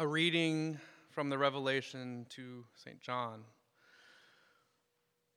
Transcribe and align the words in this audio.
A 0.00 0.06
reading 0.06 0.78
from 1.10 1.28
the 1.28 1.38
Revelation 1.38 2.24
to 2.28 2.64
St. 2.76 3.00
John. 3.00 3.42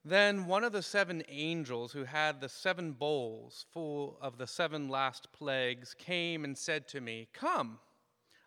Then 0.05 0.45
one 0.45 0.63
of 0.63 0.71
the 0.71 0.83
seven 0.83 1.23
angels 1.29 1.93
who 1.93 2.03
had 2.03 2.39
the 2.39 2.47
seven 2.47 2.91
bowls 2.91 3.65
full 3.73 4.19
of 4.21 4.37
the 4.37 4.45
seven 4.45 4.87
last 4.87 5.33
plagues 5.33 5.95
came 5.95 6.43
and 6.43 6.55
said 6.55 6.87
to 6.89 7.01
me, 7.01 7.27
Come, 7.33 7.79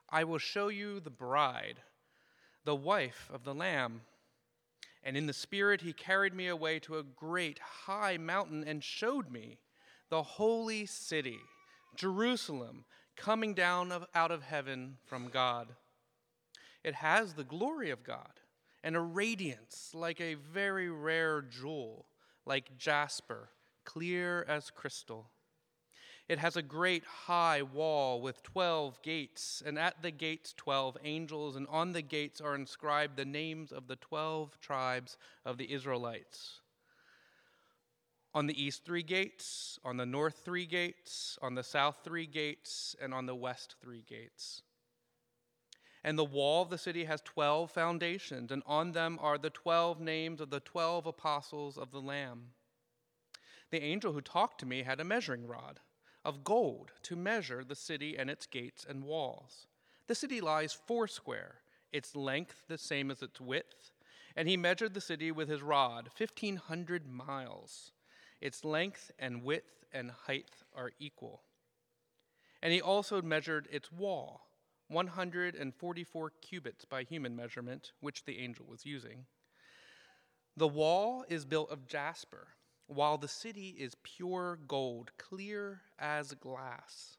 I 0.08 0.22
will 0.22 0.38
show 0.38 0.68
you 0.68 1.00
the 1.00 1.10
bride, 1.10 1.80
the 2.64 2.76
wife 2.76 3.28
of 3.34 3.42
the 3.42 3.54
Lamb. 3.54 4.02
And 5.02 5.16
in 5.16 5.26
the 5.26 5.32
Spirit 5.32 5.80
he 5.80 5.92
carried 5.92 6.32
me 6.32 6.46
away 6.46 6.78
to 6.78 6.98
a 6.98 7.02
great 7.02 7.58
high 7.58 8.18
mountain 8.18 8.62
and 8.64 8.84
showed 8.84 9.32
me 9.32 9.58
the 10.10 10.22
holy 10.22 10.86
city, 10.86 11.40
Jerusalem, 11.96 12.84
coming 13.16 13.52
down 13.52 13.90
of, 13.90 14.04
out 14.14 14.30
of 14.30 14.44
heaven 14.44 14.98
from 15.08 15.26
God 15.26 15.74
it 16.84 16.94
has 16.94 17.32
the 17.32 17.44
glory 17.44 17.90
of 17.90 18.04
God 18.04 18.40
and 18.84 18.94
a 18.94 19.00
radiance 19.00 19.90
like 19.94 20.20
a 20.20 20.34
very 20.34 20.90
rare 20.90 21.40
jewel, 21.40 22.06
like 22.44 22.76
jasper, 22.76 23.48
clear 23.84 24.44
as 24.46 24.70
crystal. 24.70 25.30
It 26.28 26.38
has 26.38 26.56
a 26.56 26.62
great 26.62 27.04
high 27.04 27.62
wall 27.62 28.20
with 28.20 28.42
12 28.42 29.02
gates, 29.02 29.62
and 29.64 29.78
at 29.78 30.02
the 30.02 30.10
gates 30.10 30.54
12 30.56 30.98
angels, 31.02 31.56
and 31.56 31.66
on 31.68 31.92
the 31.92 32.02
gates 32.02 32.40
are 32.40 32.54
inscribed 32.54 33.16
the 33.16 33.24
names 33.24 33.72
of 33.72 33.88
the 33.88 33.96
12 33.96 34.58
tribes 34.60 35.16
of 35.44 35.58
the 35.58 35.72
Israelites. 35.72 36.60
On 38.34 38.46
the 38.46 38.62
east, 38.62 38.84
three 38.84 39.02
gates, 39.02 39.78
on 39.84 39.96
the 39.96 40.06
north, 40.06 40.40
three 40.44 40.66
gates, 40.66 41.38
on 41.40 41.54
the 41.54 41.62
south, 41.62 41.98
three 42.04 42.26
gates, 42.26 42.96
and 43.00 43.14
on 43.14 43.26
the 43.26 43.34
west, 43.34 43.76
three 43.80 44.04
gates. 44.08 44.62
And 46.06 46.18
the 46.18 46.24
wall 46.24 46.62
of 46.62 46.68
the 46.68 46.76
city 46.76 47.04
has 47.04 47.22
12 47.22 47.70
foundations, 47.70 48.52
and 48.52 48.62
on 48.66 48.92
them 48.92 49.18
are 49.22 49.38
the 49.38 49.48
12 49.48 50.00
names 50.00 50.38
of 50.42 50.50
the 50.50 50.60
12 50.60 51.06
apostles 51.06 51.78
of 51.78 51.90
the 51.90 52.00
Lamb. 52.00 52.50
The 53.70 53.82
angel 53.82 54.12
who 54.12 54.20
talked 54.20 54.60
to 54.60 54.66
me 54.66 54.82
had 54.82 55.00
a 55.00 55.04
measuring 55.04 55.46
rod 55.46 55.80
of 56.22 56.44
gold 56.44 56.92
to 57.04 57.16
measure 57.16 57.64
the 57.64 57.74
city 57.74 58.18
and 58.18 58.28
its 58.28 58.46
gates 58.46 58.84
and 58.86 59.04
walls. 59.04 59.66
The 60.06 60.14
city 60.14 60.42
lies 60.42 60.74
foursquare, 60.74 61.62
its 61.90 62.14
length 62.14 62.66
the 62.68 62.78
same 62.78 63.10
as 63.10 63.22
its 63.22 63.40
width, 63.40 63.92
and 64.36 64.46
he 64.46 64.58
measured 64.58 64.92
the 64.92 65.00
city 65.00 65.32
with 65.32 65.48
his 65.48 65.62
rod, 65.62 66.10
1,500 66.16 67.08
miles. 67.08 67.92
Its 68.42 68.62
length 68.62 69.10
and 69.18 69.42
width 69.42 69.86
and 69.90 70.10
height 70.10 70.50
are 70.74 70.92
equal. 70.98 71.42
And 72.60 72.72
he 72.72 72.82
also 72.82 73.22
measured 73.22 73.68
its 73.70 73.90
wall 73.90 74.42
144 74.94 76.32
cubits 76.40 76.84
by 76.84 77.02
human 77.02 77.36
measurement, 77.36 77.92
which 78.00 78.24
the 78.24 78.38
angel 78.38 78.64
was 78.66 78.86
using. 78.86 79.26
The 80.56 80.68
wall 80.68 81.24
is 81.28 81.44
built 81.44 81.70
of 81.70 81.86
jasper, 81.86 82.48
while 82.86 83.18
the 83.18 83.28
city 83.28 83.74
is 83.78 83.96
pure 84.02 84.58
gold, 84.68 85.10
clear 85.18 85.82
as 85.98 86.32
glass. 86.34 87.18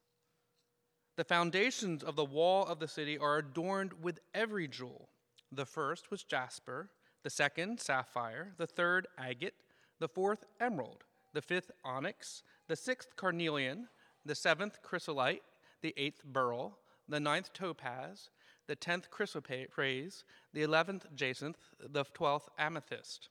The 1.18 1.23
foundations 1.23 2.03
of 2.03 2.16
the 2.16 2.26
wall 2.26 2.66
of 2.66 2.80
the 2.80 2.88
city 2.88 3.18
are 3.18 3.38
adorned 3.38 3.94
with 4.02 4.20
every 4.34 4.68
jewel. 4.68 5.09
The 5.52 5.66
first 5.66 6.12
was 6.12 6.23
jasper, 6.23 6.90
the 7.23 7.30
second, 7.30 7.80
sapphire, 7.80 8.53
the 8.58 8.68
third, 8.68 9.08
agate, 9.18 9.56
the 10.00 10.08
fourth, 10.08 10.46
emerald, 10.59 11.03
the 11.34 11.42
fifth, 11.42 11.72
onyx, 11.84 12.44
the 12.68 12.76
sixth, 12.76 13.16
carnelian, 13.16 13.88
the 14.26 14.36
seventh, 14.36 14.81
chrysolite, 14.81 15.44
the 15.81 15.94
eighth, 15.98 16.22
beryl 16.26 16.78
the 17.08 17.20
ninth 17.20 17.53
topaz, 17.53 18.30
the 18.67 18.75
tenth 18.75 19.09
chrysoprase, 19.11 20.23
the 20.53 20.64
eleventh 20.64 21.06
jacinth, 21.16 21.58
the 21.80 22.03
twelfth 22.03 22.50
amethyst. 22.58 23.30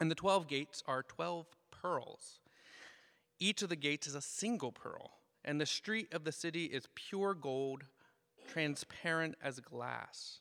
And 0.00 0.10
the 0.10 0.14
twelve 0.14 0.46
gates 0.48 0.82
are 0.86 1.02
twelve 1.02 1.46
pearls. 1.70 2.40
Each 3.40 3.62
of 3.62 3.68
the 3.68 3.76
gates 3.76 4.06
is 4.06 4.14
a 4.14 4.20
single 4.20 4.72
pearl, 4.72 5.12
and 5.44 5.60
the 5.60 5.66
street 5.66 6.12
of 6.12 6.24
the 6.24 6.32
city 6.32 6.64
is 6.66 6.88
pure 6.94 7.34
gold, 7.34 7.84
transparent 8.50 9.36
as 9.42 9.60
glass. 9.60 10.40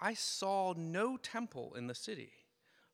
I 0.00 0.14
saw 0.14 0.74
no 0.76 1.16
temple 1.16 1.74
in 1.76 1.86
the 1.86 1.94
city, 1.94 2.32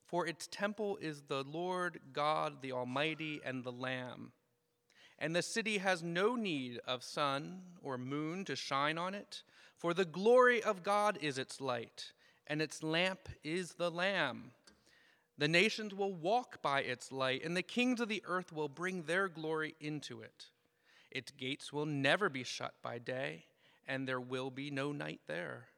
for 0.05 0.27
its 0.27 0.47
temple 0.47 0.99
is 1.00 1.22
the 1.22 1.43
Lord 1.43 2.00
God, 2.12 2.62
the 2.62 2.72
Almighty, 2.72 3.41
and 3.45 3.65
the 3.65 3.72
Lamb. 3.72 4.33
And 5.21 5.37
the 5.37 5.43
city 5.43 5.79
has 5.79 6.03
no 6.03 6.35
need 6.35 6.81
of 6.87 7.05
sun 7.05 7.61
or 7.83 7.99
moon 7.99 8.45
to 8.47 8.57
shine 8.57 8.97
on 8.97 9.15
it, 9.15 9.43
for 9.77 9.93
the 9.93 10.07
glory 10.07 10.63
of 10.63 10.83
God 10.83 11.19
is 11.21 11.37
its 11.37 11.61
light, 11.61 12.13
and 12.47 12.63
its 12.63 12.83
lamp 12.83 13.29
is 13.45 13.75
the 13.75 13.91
Lamb. 13.91 14.53
The 15.37 15.49
nations 15.49 15.95
will 15.95 16.13
walk 16.13 16.63
by 16.63 16.81
its 16.81 17.13
light, 17.13 17.45
and 17.45 17.55
the 17.55 17.63
kings 17.63 18.01
of 18.01 18.09
the 18.09 18.23
earth 18.27 18.53
will 18.53 18.69
bring 18.69 19.03
their 19.03 19.29
glory 19.29 19.75
into 19.79 20.23
it. 20.23 20.47
Its 21.11 21.33
gates 21.33 21.73
will 21.73 21.87
never 21.87 22.29
be 22.29 22.45
shut 22.45 22.75
by 22.83 22.99
day, 22.99 23.45
and 23.87 24.09
there 24.09 24.21
will 24.21 24.51
be 24.51 24.71
no 24.71 24.91
night 24.93 25.21
there. 25.27 25.69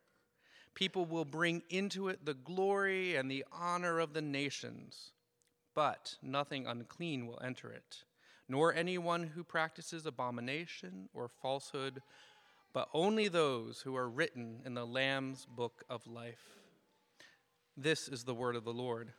People 0.75 1.05
will 1.05 1.25
bring 1.25 1.63
into 1.69 2.09
it 2.09 2.25
the 2.25 2.35
glory 2.35 3.17
and 3.17 3.31
the 3.31 3.45
honor 3.53 3.99
of 3.99 4.15
the 4.15 4.23
nations, 4.23 5.11
but 5.75 6.17
nothing 6.23 6.67
unclean 6.67 7.27
will 7.27 7.41
enter 7.43 7.71
it 7.71 8.05
nor 8.53 8.75
anyone 8.75 9.23
who 9.35 9.43
practices 9.43 10.05
abomination 10.05 11.09
or 11.15 11.27
falsehood, 11.27 12.03
but 12.75 12.87
only 12.93 13.27
those 13.27 13.81
who 13.81 13.97
are 13.97 14.11
written 14.11 14.61
in 14.67 14.75
the 14.75 14.85
Lamb's 14.85 15.47
book 15.47 15.83
of 15.89 16.07
life. 16.07 16.59
This 17.79 18.09
is 18.09 18.25
the 18.25 18.35
word 18.35 18.55
of 18.55 18.65
the 18.65 18.71
Lord. 18.71 19.15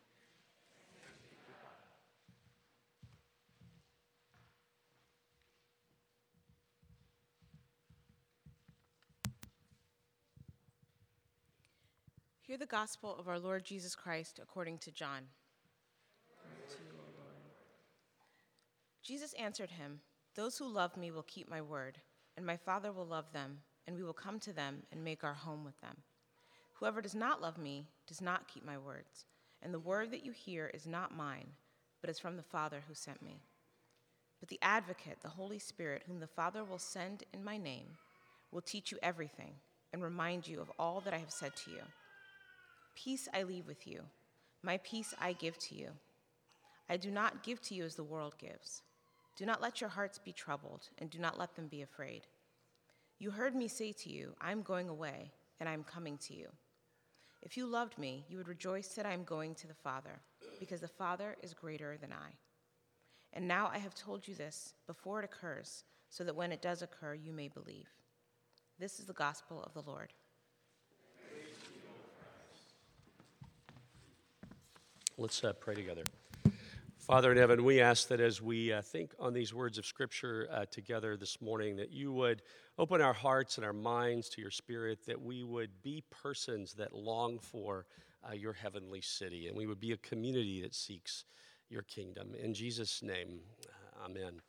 Hear 12.43 12.59
the 12.59 12.67
gospel 12.67 13.15
of 13.17 13.27
our 13.27 13.39
Lord 13.39 13.65
Jesus 13.65 13.95
Christ 13.95 14.39
according 14.39 14.77
to 14.77 14.91
John. 14.91 15.23
Jesus 19.03 19.33
answered 19.33 19.71
him, 19.71 19.99
Those 20.35 20.57
who 20.57 20.65
love 20.65 20.95
me 20.95 21.11
will 21.11 21.23
keep 21.23 21.49
my 21.49 21.61
word, 21.61 21.97
and 22.37 22.45
my 22.45 22.55
Father 22.55 22.93
will 22.93 23.05
love 23.05 23.33
them, 23.33 23.59
and 23.85 23.97
we 23.97 24.03
will 24.03 24.13
come 24.13 24.39
to 24.39 24.53
them 24.53 24.83
and 24.93 25.03
make 25.03 25.25
our 25.25 25.33
home 25.33 25.65
with 25.65 25.79
them. 25.81 25.97
Whoever 26.75 27.01
does 27.01 27.13
not 27.13 27.41
love 27.41 27.57
me 27.57 27.87
does 28.07 28.21
not 28.21 28.47
keep 28.47 28.65
my 28.65 28.77
words, 28.77 29.25
and 29.61 29.73
the 29.73 29.79
word 29.79 30.11
that 30.11 30.25
you 30.25 30.31
hear 30.31 30.71
is 30.73 30.87
not 30.87 31.15
mine, 31.15 31.47
but 31.99 32.09
is 32.09 32.17
from 32.17 32.37
the 32.37 32.43
Father 32.43 32.81
who 32.87 32.93
sent 32.93 33.21
me. 33.21 33.41
But 34.39 34.47
the 34.47 34.59
advocate, 34.61 35.19
the 35.21 35.29
Holy 35.29 35.59
Spirit, 35.59 36.03
whom 36.07 36.19
the 36.19 36.27
Father 36.27 36.63
will 36.63 36.79
send 36.79 37.23
in 37.33 37.43
my 37.43 37.57
name, 37.57 37.87
will 38.51 38.61
teach 38.61 38.91
you 38.91 38.97
everything 39.03 39.53
and 39.91 40.01
remind 40.01 40.47
you 40.47 40.61
of 40.61 40.71
all 40.79 41.01
that 41.01 41.13
I 41.13 41.17
have 41.17 41.31
said 41.31 41.55
to 41.57 41.71
you. 41.71 41.81
Peace 42.95 43.27
I 43.33 43.43
leave 43.43 43.67
with 43.67 43.85
you, 43.85 44.01
my 44.61 44.77
peace 44.77 45.13
I 45.19 45.33
give 45.33 45.57
to 45.59 45.75
you. 45.75 45.89
I 46.89 46.95
do 46.95 47.11
not 47.11 47.43
give 47.43 47.61
to 47.63 47.75
you 47.75 47.83
as 47.83 47.95
the 47.95 48.03
world 48.03 48.35
gives. 48.37 48.81
Do 49.35 49.45
not 49.45 49.61
let 49.61 49.81
your 49.81 49.89
hearts 49.89 50.19
be 50.19 50.31
troubled, 50.31 50.89
and 50.99 51.09
do 51.09 51.17
not 51.17 51.39
let 51.39 51.55
them 51.55 51.67
be 51.67 51.81
afraid. 51.81 52.27
You 53.19 53.31
heard 53.31 53.55
me 53.55 53.67
say 53.67 53.91
to 53.93 54.11
you, 54.11 54.35
I 54.39 54.51
am 54.51 54.61
going 54.61 54.89
away, 54.89 55.31
and 55.59 55.67
I 55.67 55.73
am 55.73 55.83
coming 55.83 56.17
to 56.19 56.35
you. 56.35 56.49
If 57.41 57.57
you 57.57 57.65
loved 57.65 57.97
me, 57.97 58.25
you 58.29 58.37
would 58.37 58.47
rejoice 58.47 58.89
that 58.89 59.05
I 59.05 59.13
am 59.13 59.23
going 59.23 59.55
to 59.55 59.67
the 59.67 59.73
Father, 59.73 60.21
because 60.59 60.81
the 60.81 60.87
Father 60.87 61.35
is 61.41 61.53
greater 61.53 61.97
than 61.97 62.13
I. 62.13 62.31
And 63.33 63.47
now 63.47 63.71
I 63.73 63.79
have 63.79 63.95
told 63.95 64.27
you 64.27 64.35
this 64.35 64.75
before 64.85 65.19
it 65.19 65.25
occurs, 65.25 65.83
so 66.09 66.23
that 66.23 66.35
when 66.35 66.51
it 66.51 66.61
does 66.61 66.83
occur, 66.83 67.15
you 67.15 67.33
may 67.33 67.47
believe. 67.47 67.87
This 68.79 68.99
is 68.99 69.07
the 69.07 69.13
gospel 69.13 69.63
of 69.63 69.73
the 69.73 69.89
Lord. 69.89 70.13
Let's 75.17 75.43
uh, 75.43 75.53
pray 75.53 75.75
together. 75.75 76.03
Father 77.05 77.33
in 77.33 77.37
heaven, 77.37 77.65
we 77.65 77.81
ask 77.81 78.07
that 78.07 78.21
as 78.21 78.41
we 78.41 78.71
uh, 78.71 78.81
think 78.81 79.11
on 79.19 79.33
these 79.33 79.53
words 79.53 79.77
of 79.77 79.85
Scripture 79.85 80.47
uh, 80.49 80.63
together 80.71 81.17
this 81.17 81.41
morning, 81.41 81.75
that 81.75 81.91
you 81.91 82.13
would 82.13 82.41
open 82.77 83.01
our 83.01 83.11
hearts 83.11 83.57
and 83.57 83.65
our 83.65 83.73
minds 83.73 84.29
to 84.29 84.41
your 84.41 84.49
Spirit, 84.49 84.99
that 85.05 85.21
we 85.21 85.43
would 85.43 85.69
be 85.83 86.01
persons 86.09 86.73
that 86.75 86.95
long 86.95 87.39
for 87.39 87.87
uh, 88.25 88.31
your 88.31 88.53
heavenly 88.53 89.01
city, 89.01 89.49
and 89.49 89.57
we 89.57 89.67
would 89.67 89.81
be 89.81 89.91
a 89.91 89.97
community 89.97 90.61
that 90.61 90.73
seeks 90.73 91.25
your 91.69 91.81
kingdom. 91.81 92.35
In 92.41 92.53
Jesus' 92.53 93.03
name, 93.03 93.41
uh, 93.65 94.05
amen. 94.05 94.39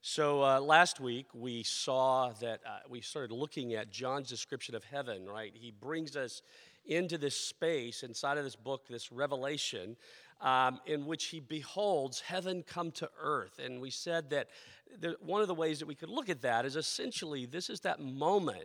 So 0.00 0.42
uh, 0.42 0.60
last 0.60 1.00
week 1.00 1.26
we 1.34 1.62
saw 1.62 2.30
that 2.40 2.60
uh, 2.64 2.78
we 2.88 3.02
started 3.02 3.34
looking 3.34 3.74
at 3.74 3.90
John's 3.90 4.30
description 4.30 4.74
of 4.74 4.82
heaven, 4.82 5.26
right? 5.26 5.52
He 5.54 5.72
brings 5.72 6.16
us 6.16 6.40
into 6.88 7.18
this 7.18 7.36
space 7.36 8.02
inside 8.02 8.38
of 8.38 8.44
this 8.44 8.56
book, 8.56 8.88
this 8.88 9.12
revelation 9.12 9.96
um, 10.40 10.80
in 10.86 11.06
which 11.06 11.26
he 11.26 11.40
beholds 11.40 12.20
heaven 12.20 12.62
come 12.62 12.90
to 12.92 13.08
earth. 13.20 13.58
And 13.64 13.80
we 13.80 13.90
said 13.90 14.30
that 14.30 14.48
the, 15.00 15.16
one 15.20 15.42
of 15.42 15.48
the 15.48 15.54
ways 15.54 15.78
that 15.78 15.86
we 15.86 15.94
could 15.94 16.08
look 16.08 16.28
at 16.28 16.42
that 16.42 16.64
is 16.64 16.76
essentially 16.76 17.46
this 17.46 17.70
is 17.70 17.80
that 17.80 18.00
moment 18.00 18.64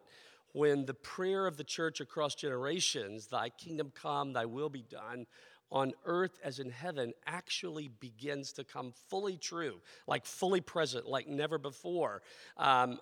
when 0.54 0.86
the 0.86 0.94
prayer 0.94 1.48
of 1.48 1.58
the 1.58 1.64
church 1.64 2.00
across 2.00 2.36
generations, 2.36 3.28
Thy 3.28 3.50
kingdom 3.50 3.92
come, 3.94 4.34
Thy 4.34 4.46
will 4.46 4.70
be 4.70 4.84
done, 4.84 5.26
on 5.72 5.92
earth 6.06 6.40
as 6.44 6.60
in 6.60 6.70
heaven 6.70 7.12
actually 7.26 7.88
begins 8.00 8.54
to 8.54 8.64
come 8.64 8.94
fully 9.10 9.36
true, 9.36 9.82
like 10.06 10.24
fully 10.24 10.62
present, 10.62 11.08
like 11.08 11.28
never 11.28 11.58
before, 11.58 12.22
um, 12.58 13.00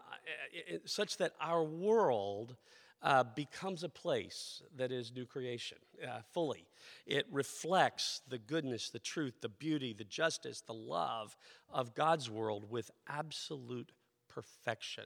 such 0.85 1.17
that 1.17 1.33
our 1.41 1.61
world 1.61 2.55
uh, 3.03 3.23
becomes 3.35 3.83
a 3.83 3.89
place 3.89 4.61
that 4.75 4.91
is 4.91 5.11
new 5.11 5.25
creation 5.25 5.77
uh, 6.07 6.19
fully. 6.33 6.67
It 7.05 7.25
reflects 7.31 8.21
the 8.27 8.37
goodness, 8.37 8.89
the 8.89 8.99
truth, 8.99 9.35
the 9.41 9.49
beauty, 9.49 9.93
the 9.93 10.03
justice, 10.03 10.61
the 10.61 10.73
love 10.73 11.35
of 11.71 11.95
God's 11.95 12.29
world 12.29 12.69
with 12.69 12.91
absolute 13.07 13.91
perfection. 14.29 15.05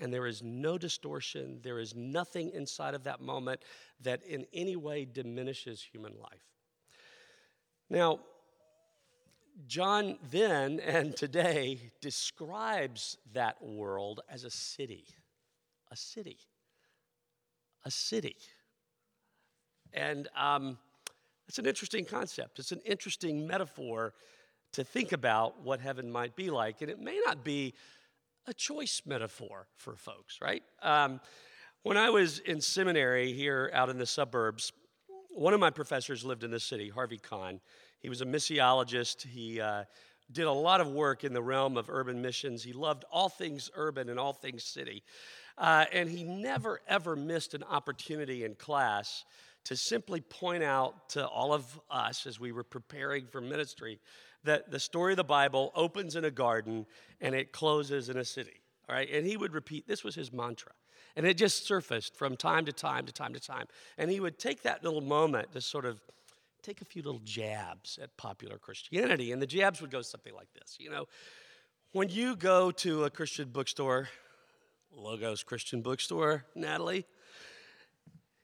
And 0.00 0.12
there 0.12 0.26
is 0.26 0.42
no 0.44 0.78
distortion, 0.78 1.58
there 1.62 1.80
is 1.80 1.96
nothing 1.96 2.50
inside 2.50 2.94
of 2.94 3.04
that 3.04 3.20
moment 3.20 3.62
that 4.00 4.22
in 4.22 4.46
any 4.52 4.76
way 4.76 5.04
diminishes 5.04 5.82
human 5.82 6.12
life. 6.20 6.46
Now, 7.90 8.20
John 9.66 10.18
then 10.30 10.78
and 10.86 11.16
today 11.16 11.90
describes 12.00 13.18
that 13.32 13.60
world 13.60 14.20
as 14.30 14.44
a 14.44 14.50
city. 14.50 15.04
A 15.90 15.96
city 15.96 16.38
a 17.84 17.90
city. 17.90 18.36
And 19.92 20.28
um, 20.36 20.78
it's 21.48 21.58
an 21.58 21.66
interesting 21.66 22.04
concept. 22.04 22.58
It's 22.58 22.72
an 22.72 22.80
interesting 22.84 23.46
metaphor 23.46 24.14
to 24.72 24.84
think 24.84 25.12
about 25.12 25.62
what 25.62 25.80
heaven 25.80 26.10
might 26.10 26.36
be 26.36 26.50
like. 26.50 26.82
And 26.82 26.90
it 26.90 27.00
may 27.00 27.20
not 27.24 27.44
be 27.44 27.74
a 28.46 28.54
choice 28.54 29.02
metaphor 29.06 29.66
for 29.76 29.96
folks, 29.96 30.38
right? 30.42 30.62
Um, 30.82 31.20
when 31.82 31.96
I 31.96 32.10
was 32.10 32.40
in 32.40 32.60
seminary 32.60 33.32
here 33.32 33.70
out 33.72 33.88
in 33.88 33.98
the 33.98 34.06
suburbs, 34.06 34.72
one 35.30 35.54
of 35.54 35.60
my 35.60 35.70
professors 35.70 36.24
lived 36.24 36.44
in 36.44 36.50
the 36.50 36.60
city, 36.60 36.88
Harvie 36.88 37.18
Conn. 37.18 37.60
He 38.00 38.08
was 38.08 38.20
a 38.20 38.26
missiologist. 38.26 39.26
He 39.26 39.60
uh, 39.60 39.84
did 40.32 40.46
a 40.46 40.52
lot 40.52 40.80
of 40.80 40.88
work 40.88 41.24
in 41.24 41.32
the 41.32 41.42
realm 41.42 41.76
of 41.76 41.88
urban 41.88 42.20
missions. 42.20 42.62
He 42.62 42.72
loved 42.72 43.04
all 43.10 43.28
things 43.28 43.70
urban 43.74 44.08
and 44.08 44.18
all 44.18 44.32
things 44.32 44.64
city. 44.64 45.02
Uh, 45.58 45.84
and 45.92 46.08
he 46.08 46.22
never, 46.22 46.80
ever 46.88 47.16
missed 47.16 47.52
an 47.52 47.64
opportunity 47.64 48.44
in 48.44 48.54
class 48.54 49.24
to 49.64 49.76
simply 49.76 50.20
point 50.20 50.62
out 50.62 51.08
to 51.10 51.26
all 51.26 51.52
of 51.52 51.80
us 51.90 52.26
as 52.26 52.38
we 52.38 52.52
were 52.52 52.64
preparing 52.64 53.26
for 53.26 53.40
ministry 53.40 53.98
that 54.44 54.70
the 54.70 54.78
story 54.78 55.12
of 55.12 55.16
the 55.16 55.24
Bible 55.24 55.72
opens 55.74 56.16
in 56.16 56.24
a 56.24 56.30
garden 56.30 56.86
and 57.20 57.34
it 57.34 57.52
closes 57.52 58.08
in 58.08 58.16
a 58.16 58.24
city. 58.24 58.60
All 58.88 58.94
right? 58.94 59.08
And 59.12 59.26
he 59.26 59.36
would 59.36 59.52
repeat, 59.52 59.86
this 59.86 60.04
was 60.04 60.14
his 60.14 60.32
mantra. 60.32 60.72
And 61.16 61.26
it 61.26 61.34
just 61.36 61.66
surfaced 61.66 62.16
from 62.16 62.36
time 62.36 62.64
to 62.66 62.72
time 62.72 63.04
to 63.06 63.12
time 63.12 63.34
to 63.34 63.40
time. 63.40 63.66
And 63.98 64.10
he 64.10 64.20
would 64.20 64.38
take 64.38 64.62
that 64.62 64.84
little 64.84 65.00
moment 65.00 65.52
to 65.52 65.60
sort 65.60 65.84
of 65.84 66.00
take 66.62 66.80
a 66.80 66.84
few 66.84 67.02
little 67.02 67.20
jabs 67.24 67.98
at 68.00 68.16
popular 68.16 68.58
Christianity. 68.58 69.32
And 69.32 69.42
the 69.42 69.46
jabs 69.46 69.80
would 69.80 69.90
go 69.90 70.02
something 70.02 70.34
like 70.34 70.52
this 70.54 70.76
You 70.78 70.90
know, 70.90 71.08
when 71.92 72.08
you 72.08 72.36
go 72.36 72.70
to 72.70 73.04
a 73.04 73.10
Christian 73.10 73.48
bookstore, 73.48 74.08
Logos 74.92 75.42
Christian 75.42 75.82
Bookstore, 75.82 76.44
Natalie. 76.54 77.06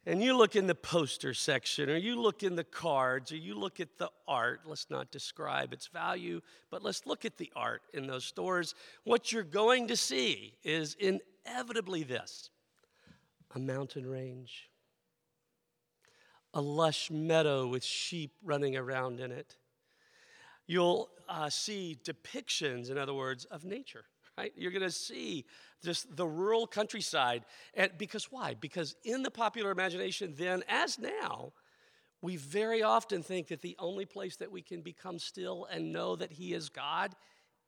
And 0.06 0.22
you 0.22 0.36
look 0.36 0.54
in 0.54 0.66
the 0.66 0.74
poster 0.74 1.32
section, 1.32 1.88
or 1.88 1.96
you 1.96 2.20
look 2.20 2.42
in 2.42 2.56
the 2.56 2.64
cards, 2.64 3.32
or 3.32 3.36
you 3.36 3.54
look 3.54 3.80
at 3.80 3.96
the 3.98 4.10
art. 4.28 4.60
Let's 4.66 4.90
not 4.90 5.10
describe 5.10 5.72
its 5.72 5.86
value, 5.86 6.42
but 6.70 6.82
let's 6.82 7.06
look 7.06 7.24
at 7.24 7.38
the 7.38 7.50
art 7.56 7.82
in 7.94 8.06
those 8.06 8.24
stores. 8.24 8.74
What 9.04 9.32
you're 9.32 9.42
going 9.42 9.88
to 9.88 9.96
see 9.96 10.58
is 10.62 10.94
inevitably 10.94 12.02
this 12.02 12.50
a 13.54 13.58
mountain 13.58 14.06
range, 14.06 14.68
a 16.52 16.60
lush 16.60 17.10
meadow 17.10 17.66
with 17.66 17.84
sheep 17.84 18.32
running 18.42 18.76
around 18.76 19.20
in 19.20 19.32
it. 19.32 19.56
You'll 20.66 21.08
uh, 21.28 21.48
see 21.48 21.96
depictions, 22.04 22.90
in 22.90 22.98
other 22.98 23.14
words, 23.14 23.46
of 23.46 23.64
nature 23.64 24.04
right? 24.36 24.52
You're 24.56 24.72
going 24.72 24.82
to 24.82 24.90
see 24.90 25.44
just 25.82 26.14
the 26.16 26.26
rural 26.26 26.66
countryside. 26.66 27.44
And 27.74 27.92
because 27.98 28.30
why? 28.30 28.54
Because 28.58 28.96
in 29.04 29.22
the 29.22 29.30
popular 29.30 29.70
imagination, 29.70 30.34
then 30.36 30.62
as 30.68 30.98
now, 30.98 31.52
we 32.22 32.36
very 32.36 32.82
often 32.82 33.22
think 33.22 33.48
that 33.48 33.60
the 33.60 33.76
only 33.78 34.06
place 34.06 34.36
that 34.36 34.50
we 34.50 34.62
can 34.62 34.80
become 34.80 35.18
still 35.18 35.66
and 35.70 35.92
know 35.92 36.16
that 36.16 36.32
He 36.32 36.54
is 36.54 36.68
God 36.70 37.14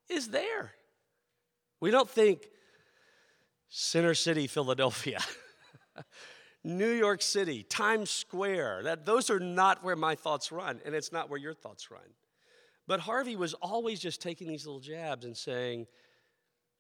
is 0.09 0.29
there. 0.29 0.73
We 1.81 1.91
don't 1.91 2.09
think 2.09 2.49
Center 3.69 4.15
City, 4.15 4.47
Philadelphia. 4.47 5.21
New 6.65 6.91
York 6.91 7.23
City, 7.23 7.63
Times 7.63 8.11
Square, 8.11 8.85
that 8.85 9.07
those 9.07 9.31
are 9.31 9.39
not 9.39 9.85
where 9.85 9.95
my 9.95 10.17
thoughts 10.17 10.51
run, 10.51 10.81
and 10.85 10.95
it's 10.97 11.13
not 11.13 11.31
where 11.31 11.39
your 11.39 11.55
thoughts 11.55 11.93
run. 11.93 12.01
But 12.89 13.01
Harvie 13.01 13.37
was 13.37 13.55
always 13.55 14.01
just 14.01 14.21
taking 14.21 14.49
these 14.49 14.67
little 14.67 14.81
jabs 14.81 15.25
and 15.25 15.37
saying, 15.37 15.87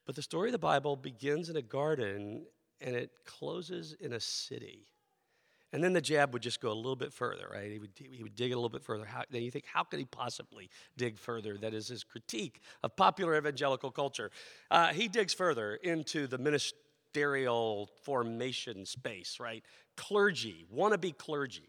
but 0.06 0.14
the 0.14 0.23
story 0.23 0.49
of 0.49 0.53
the 0.53 0.58
Bible 0.58 0.97
begins 0.97 1.50
in 1.50 1.56
a 1.56 1.62
garden 1.62 2.47
and 2.81 2.94
it 2.94 3.11
closes 3.25 3.94
in 4.00 4.12
a 4.12 4.20
city. 4.20 4.87
And 5.73 5.82
then 5.82 5.93
the 5.93 6.00
jab 6.00 6.32
would 6.32 6.43
just 6.43 6.61
go 6.61 6.70
a 6.70 6.75
little 6.75 6.97
bit 6.97 7.12
further, 7.12 7.49
right? 7.53 7.70
He 7.70 7.79
would, 7.79 7.91
he 7.97 8.23
would 8.23 8.37
dig 8.37 8.53
a 8.53 8.55
little 8.55 8.70
bit 8.70 8.85
further. 8.85 9.05
How, 9.05 9.25
then 9.31 9.43
you 9.43 9.50
think, 9.50 9.67
how 9.67 9.82
could 9.82 9.99
he 9.99 10.05
possibly 10.05 10.70
dig 10.97 11.19
further? 11.19 11.58
That 11.58 11.75
is 11.75 11.88
his 11.88 12.05
critique 12.05 12.61
of 12.85 12.97
popular 12.97 13.37
evangelical 13.37 13.91
culture. 13.91 14.31
Uh, 14.70 14.93
he 14.93 15.08
digs 15.08 15.35
further 15.35 15.75
into 15.75 16.29
the 16.29 16.38
ministerial 16.38 17.91
formation 18.05 18.87
space, 18.87 19.38
right? 19.41 19.64
Clergy, 19.97 20.67
wannabe 20.75 21.19
clergy. 21.19 21.69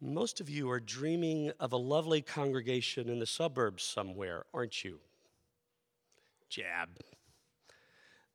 Most 0.00 0.40
of 0.40 0.50
you 0.50 0.70
are 0.70 0.80
dreaming 0.80 1.50
of 1.58 1.72
a 1.72 1.78
lovely 1.78 2.20
congregation 2.20 3.08
in 3.08 3.20
the 3.20 3.26
suburbs 3.26 3.82
somewhere, 3.82 4.44
aren't 4.52 4.84
you? 4.84 5.00
Jab. 6.54 6.88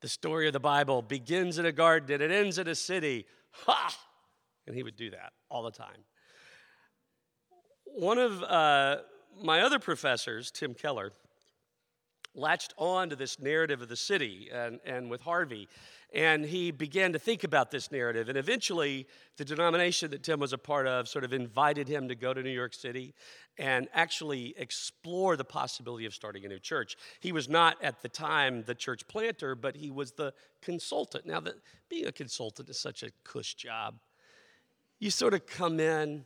The 0.01 0.09
story 0.09 0.47
of 0.47 0.53
the 0.53 0.59
Bible 0.59 1.01
begins 1.01 1.57
in 1.57 1.65
a 1.65 1.71
garden 1.71 2.11
and 2.13 2.23
it 2.23 2.35
ends 2.35 2.57
in 2.57 2.67
a 2.67 2.75
city. 2.75 3.25
Ha! 3.51 3.97
And 4.67 4.75
he 4.75 4.83
would 4.83 4.95
do 4.95 5.09
that 5.11 5.33
all 5.49 5.63
the 5.63 5.71
time. 5.71 6.03
One 7.85 8.17
of 8.17 8.43
uh, 8.43 8.97
my 9.41 9.61
other 9.61 9.79
professors, 9.79 10.51
Tim 10.51 10.73
Keller, 10.73 11.11
latched 12.35 12.73
on 12.77 13.09
to 13.09 13.15
this 13.15 13.39
narrative 13.39 13.81
of 13.81 13.89
the 13.89 13.95
city 13.95 14.49
and, 14.53 14.79
and 14.85 15.09
with 15.09 15.21
Harvie. 15.21 15.67
And 16.11 16.43
he 16.43 16.71
began 16.71 17.13
to 17.13 17.19
think 17.19 17.43
about 17.43 17.69
this 17.69 17.91
narrative. 17.91 18.29
And 18.29 18.37
eventually, 18.37 19.05
the 19.37 19.45
denomination 19.45 20.09
that 20.11 20.23
Tim 20.23 20.39
was 20.39 20.53
a 20.53 20.57
part 20.57 20.87
of 20.87 21.07
sort 21.07 21.23
of 21.23 21.33
invited 21.33 21.87
him 21.87 22.07
to 22.07 22.15
go 22.15 22.33
to 22.33 22.41
New 22.41 22.49
York 22.49 22.73
City 22.73 23.13
and 23.59 23.87
actually 23.93 24.55
explore 24.57 25.35
the 25.35 25.43
possibility 25.43 26.05
of 26.05 26.15
starting 26.15 26.45
a 26.45 26.47
new 26.47 26.59
church. 26.59 26.95
He 27.19 27.31
was 27.31 27.47
not 27.47 27.77
at 27.83 28.01
the 28.01 28.09
time 28.09 28.63
the 28.63 28.73
church 28.73 29.07
planter, 29.07 29.53
but 29.53 29.75
he 29.75 29.91
was 29.91 30.13
the 30.13 30.33
consultant. 30.61 31.27
Now, 31.27 31.41
the, 31.41 31.55
being 31.89 32.07
a 32.07 32.11
consultant 32.11 32.69
is 32.69 32.79
such 32.79 33.03
a 33.03 33.11
cush 33.23 33.53
job. 33.53 33.99
You 34.97 35.11
sort 35.11 35.33
of 35.33 35.45
come 35.45 35.79
in, 35.79 36.25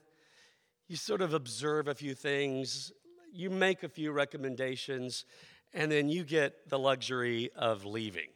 you 0.87 0.95
sort 0.95 1.21
of 1.21 1.33
observe 1.33 1.87
a 1.87 1.95
few 1.95 2.13
things, 2.13 2.91
you 3.33 3.49
make 3.49 3.83
a 3.83 3.89
few 3.89 4.11
recommendations, 4.11 5.25
and 5.73 5.91
then 5.91 6.09
you 6.09 6.23
get 6.23 6.69
the 6.69 6.79
luxury 6.79 7.49
of 7.55 7.85
leaving. 7.85 8.29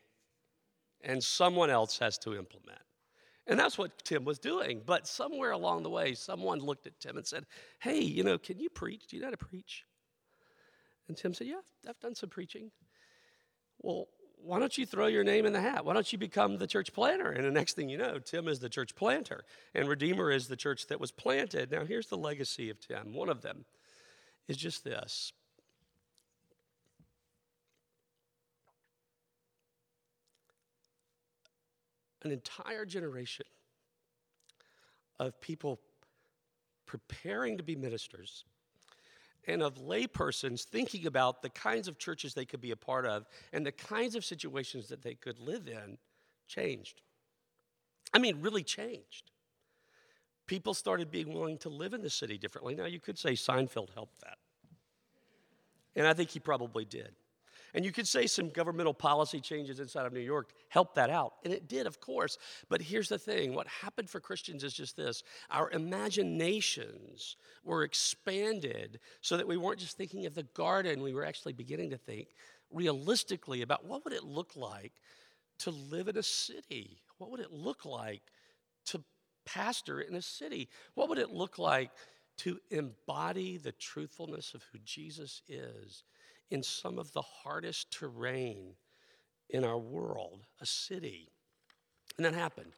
And 1.03 1.23
someone 1.23 1.69
else 1.69 1.99
has 1.99 2.17
to 2.19 2.35
implement. 2.35 2.79
And 3.45 3.57
that's 3.57 3.77
what 3.77 4.03
Tim 4.03 4.25
was 4.25 4.39
doing. 4.39 4.81
But 4.85 5.07
somewhere 5.07 5.51
along 5.51 5.83
the 5.83 5.89
way, 5.89 6.15
someone 6.15 6.59
looked 6.59 6.85
at 6.85 6.99
Tim 6.99 7.17
and 7.17 7.25
said, 7.25 7.45
Hey, 7.79 8.01
you 8.01 8.23
know, 8.23 8.37
can 8.37 8.59
you 8.59 8.69
preach? 8.69 9.07
Do 9.07 9.15
you 9.15 9.21
know 9.21 9.27
how 9.27 9.31
to 9.31 9.37
preach? 9.37 9.85
And 11.07 11.15
Tim 11.15 11.33
said, 11.33 11.47
Yeah, 11.47 11.61
I've 11.87 11.99
done 11.99 12.15
some 12.15 12.29
preaching. 12.29 12.71
Well, 13.79 14.07
why 14.39 14.59
don't 14.59 14.77
you 14.77 14.85
throw 14.85 15.07
your 15.07 15.23
name 15.23 15.45
in 15.45 15.53
the 15.53 15.61
hat? 15.61 15.85
Why 15.85 15.93
don't 15.93 16.11
you 16.11 16.17
become 16.17 16.57
the 16.57 16.67
church 16.67 16.93
planter? 16.93 17.31
And 17.31 17.45
the 17.45 17.51
next 17.51 17.73
thing 17.73 17.89
you 17.89 17.97
know, 17.97 18.19
Tim 18.19 18.47
is 18.47 18.59
the 18.59 18.69
church 18.69 18.95
planter, 18.95 19.43
and 19.73 19.87
Redeemer 19.87 20.31
is 20.31 20.47
the 20.47 20.55
church 20.55 20.87
that 20.87 20.99
was 20.99 21.11
planted. 21.11 21.71
Now, 21.71 21.85
here's 21.85 22.07
the 22.07 22.17
legacy 22.17 22.69
of 22.69 22.79
Tim. 22.79 23.13
One 23.13 23.29
of 23.29 23.41
them 23.41 23.65
is 24.47 24.57
just 24.57 24.83
this 24.83 25.33
an 32.27 32.33
entire 32.33 32.85
generation 32.85 33.45
of 35.19 35.39
people 35.41 35.79
preparing 36.85 37.57
to 37.57 37.63
be 37.63 37.75
ministers 37.75 38.45
and 39.47 39.61
of 39.61 39.75
laypersons 39.75 40.63
thinking 40.63 41.05
about 41.05 41.41
the 41.41 41.49
kinds 41.49 41.87
of 41.87 41.97
churches 41.97 42.33
they 42.33 42.45
could 42.45 42.61
be 42.61 42.71
a 42.71 42.75
part 42.75 43.05
of 43.05 43.25
and 43.53 43.65
the 43.65 43.71
kinds 43.71 44.15
of 44.15 44.25
situations 44.25 44.89
that 44.89 45.01
they 45.01 45.13
could 45.15 45.39
live 45.39 45.67
in 45.67 45.97
changed. 46.47 47.01
I 48.13 48.19
mean, 48.19 48.41
really 48.41 48.63
changed. 48.63 49.31
People 50.47 50.73
started 50.73 51.11
being 51.11 51.33
willing 51.33 51.57
to 51.59 51.69
live 51.69 51.93
in 51.93 52.01
the 52.01 52.09
city 52.09 52.37
differently. 52.37 52.75
Now, 52.75 52.85
you 52.85 52.99
could 52.99 53.17
say 53.17 53.33
Seinfeld 53.33 53.93
helped 53.93 54.21
that. 54.21 54.37
And 55.95 56.07
I 56.07 56.13
think 56.13 56.29
he 56.29 56.39
probably 56.39 56.85
did. 56.85 57.11
And 57.77 57.85
you 57.85 57.91
could 57.91 58.07
say 58.07 58.25
some 58.25 58.49
governmental 58.49 58.95
policy 58.95 59.39
changes 59.39 59.79
inside 59.79 60.07
of 60.07 60.11
New 60.11 60.19
York 60.19 60.49
helped 60.69 60.95
that 60.95 61.11
out. 61.11 61.33
And 61.43 61.53
it 61.53 61.67
did, 61.67 61.85
of 61.85 61.99
course. 61.99 62.39
But 62.69 62.81
here's 62.81 63.07
the 63.07 63.19
thing 63.19 63.53
what 63.53 63.67
happened 63.67 64.09
for 64.09 64.19
Christians 64.19 64.63
is 64.63 64.73
just 64.73 64.97
this 64.97 65.21
our 65.51 65.69
imaginations 65.69 67.35
were 67.63 67.83
expanded 67.83 68.99
so 69.21 69.37
that 69.37 69.47
we 69.47 69.57
weren't 69.57 69.79
just 69.79 69.95
thinking 69.95 70.25
of 70.25 70.33
the 70.33 70.41
garden, 70.55 71.03
we 71.03 71.13
were 71.13 71.23
actually 71.23 71.53
beginning 71.53 71.91
to 71.91 71.99
think 71.99 72.29
realistically 72.71 73.61
about 73.61 73.85
what 73.85 74.03
would 74.05 74.13
it 74.13 74.23
look 74.23 74.55
like 74.55 74.93
to 75.59 75.69
live 75.69 76.07
in 76.07 76.17
a 76.17 76.23
city? 76.23 76.97
What 77.19 77.29
would 77.29 77.41
it 77.41 77.53
look 77.53 77.85
like 77.85 78.23
to 78.87 79.03
pastor 79.45 80.01
in 80.01 80.15
a 80.15 80.21
city? 80.23 80.67
What 80.95 81.09
would 81.09 81.19
it 81.19 81.29
look 81.29 81.59
like 81.59 81.91
to 82.37 82.59
embody 82.71 83.57
the 83.57 83.71
truthfulness 83.71 84.55
of 84.55 84.63
who 84.71 84.79
Jesus 84.83 85.43
is 85.47 86.03
in 86.49 86.63
some 86.63 86.97
of 86.97 87.11
the 87.13 87.21
hardest 87.21 87.91
terrain 87.91 88.73
in 89.49 89.63
our 89.63 89.77
world, 89.77 90.45
a 90.61 90.65
city? 90.65 91.29
And 92.17 92.25
that 92.25 92.33
happened. 92.33 92.73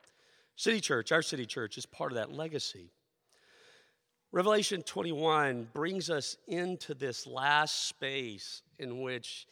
City 0.56 0.82
Church, 0.82 1.12
our 1.12 1.22
city 1.22 1.46
church, 1.46 1.78
is 1.78 1.86
part 1.86 2.12
of 2.12 2.18
that 2.18 2.34
legacy. 2.34 2.92
Revelation 4.32 4.84
21 4.84 5.70
brings 5.74 6.10
us 6.10 6.38
into 6.48 6.94
this 6.94 7.26
last 7.26 7.88
space 7.88 8.62
in 8.78 9.02
which 9.02 9.48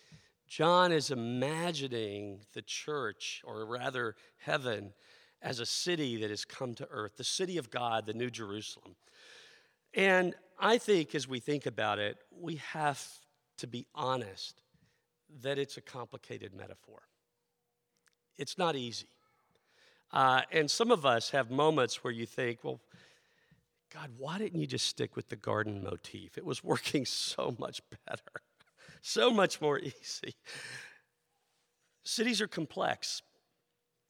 John 0.47 0.91
is 0.91 1.09
imagining 1.09 2.41
the 2.53 2.61
church, 2.61 3.41
or 3.43 3.65
rather 3.65 4.15
heaven, 4.37 4.93
as 5.41 5.59
a 5.59 5.65
city 5.65 6.17
that 6.17 6.29
has 6.29 6.45
come 6.45 6.73
to 6.75 6.87
earth, 6.91 7.17
the 7.17 7.23
city 7.23 7.57
of 7.57 7.69
God, 7.71 8.05
the 8.05 8.13
New 8.13 8.29
Jerusalem. 8.29 8.95
And 9.93 10.35
I 10.59 10.77
think 10.77 11.15
as 11.15 11.27
we 11.27 11.39
think 11.39 11.65
about 11.65 11.99
it, 11.99 12.17
we 12.31 12.55
have 12.71 13.03
to 13.57 13.67
be 13.67 13.87
honest 13.93 14.61
that 15.41 15.57
it's 15.57 15.77
a 15.77 15.81
complicated 15.81 16.53
metaphor. 16.53 17.01
It's 18.37 18.57
not 18.57 18.75
easy. 18.75 19.09
Uh, 20.11 20.41
and 20.51 20.71
some 20.71 20.91
of 20.91 21.05
us 21.05 21.31
have 21.31 21.51
moments 21.51 22.03
where 22.03 22.13
you 22.13 22.25
think, 22.25 22.63
well, 22.63 22.79
God, 23.93 24.11
why 24.17 24.37
didn't 24.37 24.59
you 24.59 24.67
just 24.67 24.85
stick 24.85 25.15
with 25.15 25.29
the 25.29 25.35
garden 25.35 25.83
motif? 25.83 26.37
It 26.37 26.45
was 26.45 26.63
working 26.63 27.05
so 27.05 27.55
much 27.59 27.81
better 28.05 28.21
so 29.01 29.31
much 29.31 29.61
more 29.61 29.79
easy. 29.79 30.35
Cities 32.03 32.41
are 32.41 32.47
complex. 32.47 33.21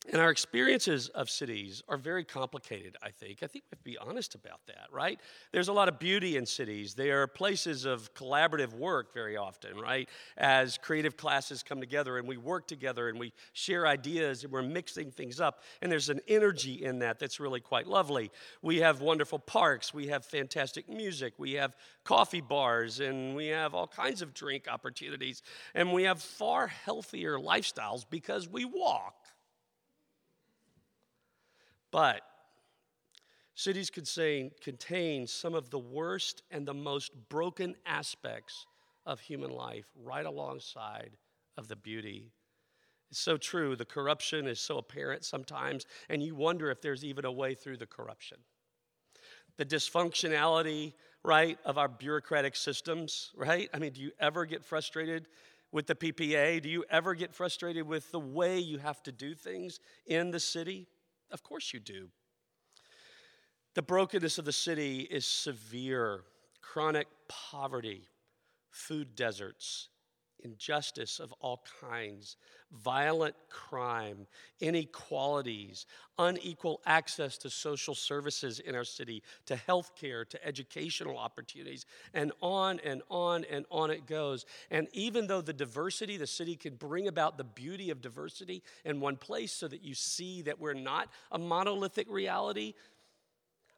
And 0.10 0.22
our 0.22 0.30
experiences 0.30 1.10
of 1.10 1.30
cities 1.30 1.84
are 1.90 1.98
very 1.98 2.24
complicated, 2.24 2.96
I 3.04 3.10
think. 3.10 3.40
I 3.44 3.48
think 3.48 3.66
we 3.66 3.70
have 3.72 3.80
to 3.80 3.84
be 3.84 3.98
honest 3.98 4.36
about 4.36 4.62
that, 4.68 4.86
right? 4.90 5.20
There's 5.52 5.68
a 5.68 5.74
lot 5.74 5.90
of 5.90 6.00
beauty 6.00 6.38
in 6.38 6.46
cities. 6.46 6.94
They 6.94 7.12
are 7.12 7.28
places 7.28 7.84
of 7.84 8.14
collaborative 8.14 8.74
work 8.74 9.14
very 9.14 9.36
often, 9.36 9.78
right? 9.78 10.08
As 10.38 10.78
creative 10.78 11.18
classes 11.18 11.62
come 11.62 11.82
together 11.82 12.18
and 12.18 12.26
we 12.26 12.38
work 12.38 12.70
together 12.70 13.10
and 13.10 13.20
we 13.20 13.34
share 13.52 13.86
ideas 13.86 14.46
and 14.46 14.54
we're 14.54 14.62
mixing 14.62 15.12
things 15.12 15.42
up. 15.42 15.62
And 15.82 15.92
there's 15.92 16.08
an 16.08 16.22
energy 16.30 16.86
in 16.86 17.00
that 17.00 17.20
that's 17.20 17.42
really 17.42 17.60
quite 17.60 17.86
lovely. 17.86 18.32
We 18.62 18.78
have 18.78 19.02
wonderful 19.02 19.40
parks, 19.40 19.94
we 19.94 20.08
have 20.08 20.24
fantastic 20.24 20.88
music, 20.88 21.34
we 21.38 21.54
have 21.54 21.76
coffee 22.06 22.40
bars, 22.40 23.02
and 23.02 23.36
we 23.36 23.48
have 23.48 23.74
all 23.74 23.88
kinds 23.88 24.22
of 24.22 24.34
drink 24.34 24.70
opportunities. 24.72 25.42
And 25.76 25.92
we 25.92 26.04
have 26.04 26.22
far 26.22 26.68
healthier 26.68 27.38
lifestyles 27.38 28.06
because 28.10 28.48
we 28.48 28.64
walk 28.64 29.16
but 31.98 32.22
cities 33.56 33.90
contain, 33.90 34.52
contain 34.62 35.26
some 35.26 35.56
of 35.56 35.72
the 35.72 35.80
worst 35.80 36.44
and 36.52 36.64
the 36.64 36.74
most 36.76 37.12
broken 37.28 37.74
aspects 37.88 38.68
of 39.08 39.20
human 39.20 39.50
life 39.50 39.88
right 40.04 40.28
alongside 40.28 41.18
of 41.58 41.68
the 41.68 41.76
beauty. 41.76 42.30
It's 43.10 43.20
so 43.20 43.36
true. 43.36 43.76
The 43.76 43.84
corruption 43.84 44.46
is 44.46 44.60
so 44.60 44.78
apparent 44.78 45.26
sometimes, 45.26 45.88
and 46.08 46.22
you 46.22 46.36
wonder 46.36 46.70
if 46.70 46.84
there's 46.84 47.04
even 47.04 47.26
a 47.26 47.32
way 47.32 47.56
through 47.56 47.78
the 47.78 47.88
corruption. 47.88 48.38
The 49.58 49.66
dysfunctionality, 49.66 50.94
right, 51.24 51.58
of 51.66 51.80
our 51.80 51.88
bureaucratic 51.88 52.56
systems, 52.56 53.32
right? 53.36 53.72
I 53.74 53.80
mean, 53.80 53.94
do 53.94 54.02
you 54.02 54.12
ever 54.20 54.46
get 54.46 54.64
frustrated 54.64 55.30
with 55.72 55.88
the 55.88 55.96
PPA? 55.96 56.62
Do 56.62 56.70
you 56.70 56.86
ever 56.92 57.16
get 57.16 57.34
frustrated 57.34 57.88
with 57.88 58.12
the 58.12 58.20
way 58.20 58.60
you 58.60 58.78
have 58.78 59.02
to 59.02 59.12
do 59.12 59.34
things 59.34 59.80
in 60.06 60.30
the 60.30 60.40
city? 60.40 60.86
Of 61.32 61.44
course 61.44 61.74
you 61.74 61.80
do. 61.80 62.10
The 63.76 63.82
brokenness 63.82 64.38
of 64.38 64.46
the 64.46 64.54
city 64.54 65.02
is 65.02 65.26
severe 65.26 66.22
chronic 66.62 67.08
poverty, 67.28 68.08
food 68.72 69.16
deserts, 69.16 69.90
injustice 70.48 71.20
of 71.20 71.34
all 71.40 71.64
kinds, 71.82 72.38
violent 72.72 73.36
crime, 73.50 74.28
inequalities, 74.60 75.86
unequal 76.18 76.82
access 76.86 77.38
to 77.38 77.50
social 77.50 77.96
services 77.96 78.60
in 78.60 78.76
our 78.76 78.84
city, 78.84 79.24
to 79.46 79.56
health 79.56 79.92
care, 79.96 80.26
to 80.26 80.46
educational 80.46 81.18
opportunities, 81.18 81.86
and 82.14 82.32
on 82.42 82.80
and 82.84 83.02
on 83.10 83.46
and 83.52 83.66
on 83.70 83.92
it 83.92 84.06
goes. 84.06 84.46
And 84.72 84.88
even 84.94 85.28
though 85.28 85.42
the 85.42 85.54
diversity, 85.54 86.18
the 86.18 86.28
city 86.28 86.56
can 86.56 86.76
bring 86.76 87.08
about 87.08 87.38
the 87.38 87.44
beauty 87.44 87.90
of 87.90 88.02
diversity 88.02 88.64
in 88.86 89.00
one 89.00 89.18
place 89.18 89.52
so 89.52 89.68
that 89.68 89.84
you 89.84 89.94
see 89.94 90.42
that 90.44 90.60
we're 90.60 90.74
not 90.74 91.10
a 91.32 91.38
monolithic 91.38 92.08
reality, 92.10 92.74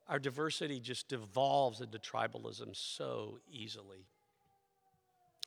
our 0.08 0.20
diversity 0.20 0.80
just 0.80 1.08
devolves 1.08 1.82
into 1.82 2.00
tribalism 2.00 2.76
so 2.76 3.40
easily. 3.52 4.06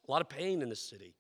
A 0.06 0.10
lot 0.10 0.20
of 0.20 0.28
pain 0.28 0.62
in 0.62 0.68
the 0.68 0.76
city. 0.76 1.14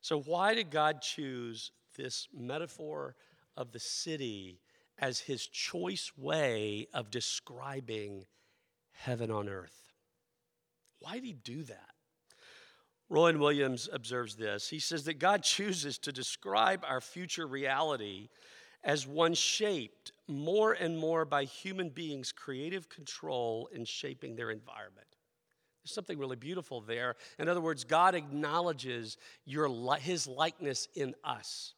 So, 0.00 0.20
why 0.20 0.54
did 0.54 0.70
God 0.70 1.00
choose 1.00 1.72
this 1.96 2.28
metaphor 2.36 3.16
of 3.56 3.72
the 3.72 3.80
city 3.80 4.60
as 4.98 5.20
his 5.20 5.46
choice 5.46 6.12
way 6.16 6.86
of 6.92 7.10
describing 7.10 8.26
heaven 8.92 9.30
on 9.30 9.48
earth? 9.48 9.92
Why 11.00 11.14
did 11.14 11.24
he 11.24 11.32
do 11.32 11.62
that? 11.64 11.90
Rowan 13.08 13.38
Williams 13.38 13.88
observes 13.92 14.36
this. 14.36 14.68
He 14.68 14.78
says 14.78 15.04
that 15.04 15.18
God 15.18 15.42
chooses 15.42 15.98
to 15.98 16.12
describe 16.12 16.84
our 16.88 17.00
future 17.00 17.46
reality 17.46 18.28
as 18.82 19.06
one 19.06 19.34
shaped 19.34 20.12
more 20.28 20.72
and 20.72 20.98
more 20.98 21.24
by 21.24 21.44
human 21.44 21.88
beings' 21.88 22.32
creative 22.32 22.88
control 22.88 23.68
in 23.72 23.84
shaping 23.84 24.36
their 24.36 24.50
environment. 24.50 25.06
Something 25.84 26.18
really 26.18 26.36
beautiful 26.36 26.80
there. 26.80 27.16
In 27.38 27.48
other 27.48 27.60
words, 27.60 27.84
God 27.84 28.14
acknowledges 28.14 29.18
your, 29.44 29.68
his 29.98 30.26
likeness 30.26 30.88
in 30.94 31.14
us. 31.22 31.74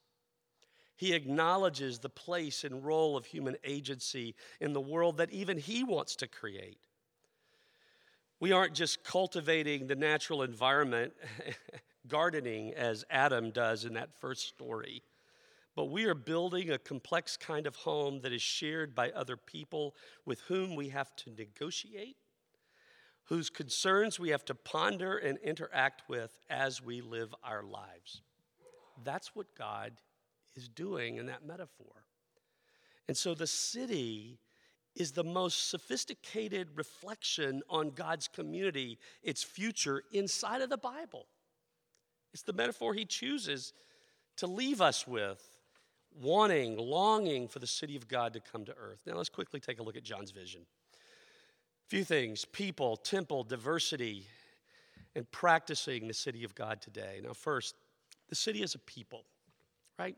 He 0.96 1.12
acknowledges 1.12 1.98
the 1.98 2.08
place 2.08 2.64
and 2.64 2.84
role 2.84 3.16
of 3.16 3.26
human 3.26 3.56
agency 3.64 4.34
in 4.60 4.72
the 4.72 4.80
world 4.80 5.18
that 5.18 5.30
even 5.30 5.58
he 5.58 5.84
wants 5.84 6.16
to 6.16 6.26
create. 6.26 6.78
We 8.40 8.52
aren't 8.52 8.75
just 8.75 9.02
cultivating 9.02 9.86
the 9.86 9.96
natural 9.96 10.42
environment, 10.42 11.12
gardening 12.08 12.75
as 12.75 13.04
Adam 13.10 13.50
does 13.50 13.84
in 13.84 13.94
that 13.94 14.14
first 14.20 14.48
story, 14.48 15.02
but 15.75 15.86
we 15.86 16.04
are 16.04 16.14
building 16.14 16.70
a 16.70 16.78
complex 16.78 17.36
kind 17.36 17.66
of 17.66 17.76
home 17.76 18.20
that 18.20 18.32
is 18.32 18.42
shared 18.42 18.94
by 18.94 19.10
other 19.10 19.36
people 19.36 19.94
with 20.25 20.40
whom 20.42 20.76
we 20.76 20.88
have 20.90 21.14
to 21.16 21.30
negotiate 21.30 22.16
whose 23.26 23.50
concerns 23.50 24.18
we 24.18 24.30
have 24.30 24.45
to 24.45 24.54
ponder 24.54 25.18
and 25.18 25.38
interact 25.38 26.02
with 26.09 26.38
as 26.49 26.83
we 26.83 27.00
live 27.00 27.35
our 27.42 27.62
lives. 27.62 28.23
That's 29.04 29.35
what 29.35 29.54
God 29.56 29.92
is 30.54 30.68
doing 30.68 31.16
in 31.16 31.26
that 31.26 31.45
metaphor. 31.45 32.04
And 33.09 33.16
so 33.16 33.35
the 33.35 33.47
city 33.47 34.38
is 34.95 35.12
the 35.12 35.25
most 35.25 35.71
sophisticated 35.71 36.68
reflection 36.75 37.62
on 37.68 37.90
God's 37.90 38.28
community, 38.28 38.99
its 39.23 39.42
future 39.42 40.02
inside 40.12 40.62
of 40.62 40.71
the 40.71 40.78
Bible. 40.78 41.26
It's 42.33 42.42
the 42.42 42.52
metaphor 42.52 42.95
he 42.95 43.04
chooses 43.04 43.73
to 44.38 44.47
leave 44.47 44.80
us 44.80 45.06
with, 45.06 45.42
wanting, 46.18 46.76
longing 46.76 47.49
for 47.49 47.59
the 47.59 47.66
city 47.66 47.97
of 47.97 48.09
God 48.09 48.33
to 48.35 48.40
come 48.40 48.64
to 48.64 48.75
earth. 48.76 49.02
Now 49.06 49.14
let's 49.14 49.28
quickly 49.28 49.61
take 49.61 49.80
a 49.80 49.83
look 49.83 49.97
at 49.97 50.02
John's 50.02 50.30
vision. 50.30 50.62
Few 51.88 52.02
things 52.02 52.44
people, 52.44 52.96
temple, 52.96 53.44
diversity, 53.44 54.26
and 55.14 55.30
practicing 55.30 56.08
the 56.08 56.14
city 56.14 56.44
of 56.44 56.54
God 56.54 56.80
today. 56.80 57.20
Now, 57.22 57.32
first, 57.32 57.76
the 58.28 58.34
city 58.34 58.62
is 58.62 58.74
a 58.74 58.78
people, 58.80 59.24
right? 59.98 60.16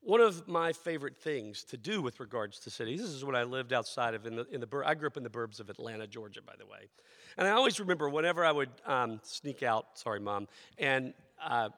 One 0.00 0.20
of 0.20 0.48
my 0.48 0.72
favorite 0.72 1.16
things 1.16 1.62
to 1.64 1.76
do 1.76 2.02
with 2.02 2.18
regards 2.18 2.58
to 2.60 2.70
cities, 2.70 3.00
this 3.00 3.10
is 3.10 3.24
what 3.24 3.36
I 3.36 3.44
lived 3.44 3.72
outside 3.72 4.14
of 4.14 4.26
in 4.26 4.34
the, 4.34 4.46
in 4.50 4.60
the 4.60 4.82
I 4.84 4.94
grew 4.94 5.06
up 5.06 5.16
in 5.16 5.22
the 5.22 5.30
burbs 5.30 5.60
of 5.60 5.70
Atlanta, 5.70 6.08
Georgia, 6.08 6.40
by 6.42 6.54
the 6.58 6.66
way. 6.66 6.88
And 7.36 7.46
I 7.46 7.52
always 7.52 7.78
remember 7.78 8.08
whenever 8.08 8.44
I 8.44 8.50
would 8.50 8.70
um, 8.84 9.20
sneak 9.22 9.62
out, 9.62 9.86
sorry, 9.94 10.18
mom, 10.18 10.48
and 10.78 11.14
uh, 11.40 11.68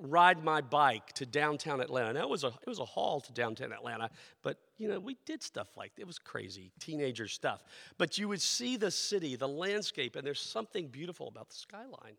ride 0.00 0.44
my 0.44 0.60
bike 0.60 1.12
to 1.14 1.26
downtown 1.26 1.80
Atlanta. 1.80 2.12
Now 2.12 2.22
it 2.22 2.28
was 2.28 2.44
a 2.44 2.48
it 2.48 2.66
was 2.66 2.78
a 2.78 2.84
haul 2.84 3.20
to 3.20 3.32
downtown 3.32 3.72
Atlanta, 3.72 4.10
but 4.42 4.58
you 4.78 4.88
know 4.88 4.98
we 5.00 5.16
did 5.26 5.42
stuff 5.42 5.68
like 5.76 5.92
it 5.98 6.06
was 6.06 6.18
crazy 6.18 6.72
teenager 6.80 7.28
stuff. 7.28 7.62
But 7.98 8.18
you 8.18 8.28
would 8.28 8.42
see 8.42 8.76
the 8.76 8.90
city, 8.90 9.36
the 9.36 9.48
landscape, 9.48 10.16
and 10.16 10.26
there's 10.26 10.40
something 10.40 10.88
beautiful 10.88 11.28
about 11.28 11.48
the 11.48 11.56
skyline. 11.56 12.16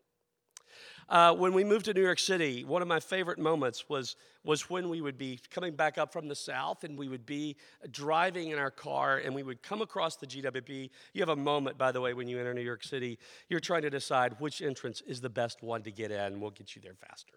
Uh, 1.08 1.32
when 1.32 1.52
we 1.52 1.62
moved 1.62 1.84
to 1.84 1.94
New 1.94 2.02
York 2.02 2.18
City, 2.18 2.64
one 2.64 2.82
of 2.82 2.88
my 2.88 2.98
favorite 2.98 3.38
moments 3.38 3.88
was, 3.88 4.16
was 4.42 4.68
when 4.68 4.88
we 4.88 5.00
would 5.00 5.16
be 5.16 5.38
coming 5.50 5.74
back 5.74 5.98
up 5.98 6.12
from 6.12 6.26
the 6.26 6.34
south 6.34 6.82
and 6.82 6.98
we 6.98 7.08
would 7.08 7.24
be 7.24 7.56
driving 7.92 8.50
in 8.50 8.58
our 8.58 8.72
car 8.72 9.18
and 9.18 9.34
we 9.34 9.44
would 9.44 9.62
come 9.62 9.82
across 9.82 10.16
the 10.16 10.26
GWB. 10.26 10.90
You 11.12 11.22
have 11.22 11.28
a 11.28 11.36
moment, 11.36 11.78
by 11.78 11.92
the 11.92 12.00
way, 12.00 12.12
when 12.12 12.26
you 12.26 12.38
enter 12.38 12.52
New 12.52 12.60
York 12.60 12.82
City, 12.82 13.18
you're 13.48 13.60
trying 13.60 13.82
to 13.82 13.90
decide 13.90 14.34
which 14.40 14.60
entrance 14.60 15.00
is 15.06 15.20
the 15.20 15.30
best 15.30 15.62
one 15.62 15.82
to 15.82 15.92
get 15.92 16.10
in. 16.10 16.40
We'll 16.40 16.50
get 16.50 16.74
you 16.74 16.82
there 16.82 16.96
faster. 17.08 17.34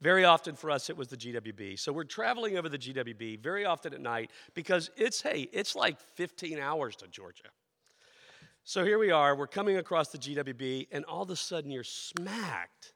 Very 0.00 0.24
often 0.24 0.54
for 0.54 0.70
us, 0.70 0.90
it 0.90 0.96
was 0.96 1.08
the 1.08 1.16
GWB. 1.16 1.78
So 1.78 1.92
we're 1.92 2.04
traveling 2.04 2.56
over 2.56 2.68
the 2.68 2.78
GWB 2.78 3.40
very 3.40 3.64
often 3.64 3.92
at 3.92 4.00
night 4.00 4.30
because 4.54 4.90
it's, 4.96 5.20
hey, 5.20 5.48
it's 5.52 5.74
like 5.74 5.98
15 6.14 6.58
hours 6.58 6.94
to 6.96 7.08
Georgia. 7.08 7.50
So 8.62 8.84
here 8.84 8.98
we 8.98 9.10
are, 9.10 9.34
we're 9.34 9.46
coming 9.46 9.78
across 9.78 10.08
the 10.08 10.18
GWB, 10.18 10.88
and 10.92 11.04
all 11.06 11.22
of 11.22 11.30
a 11.30 11.36
sudden 11.36 11.70
you're 11.70 11.82
smacked 11.82 12.92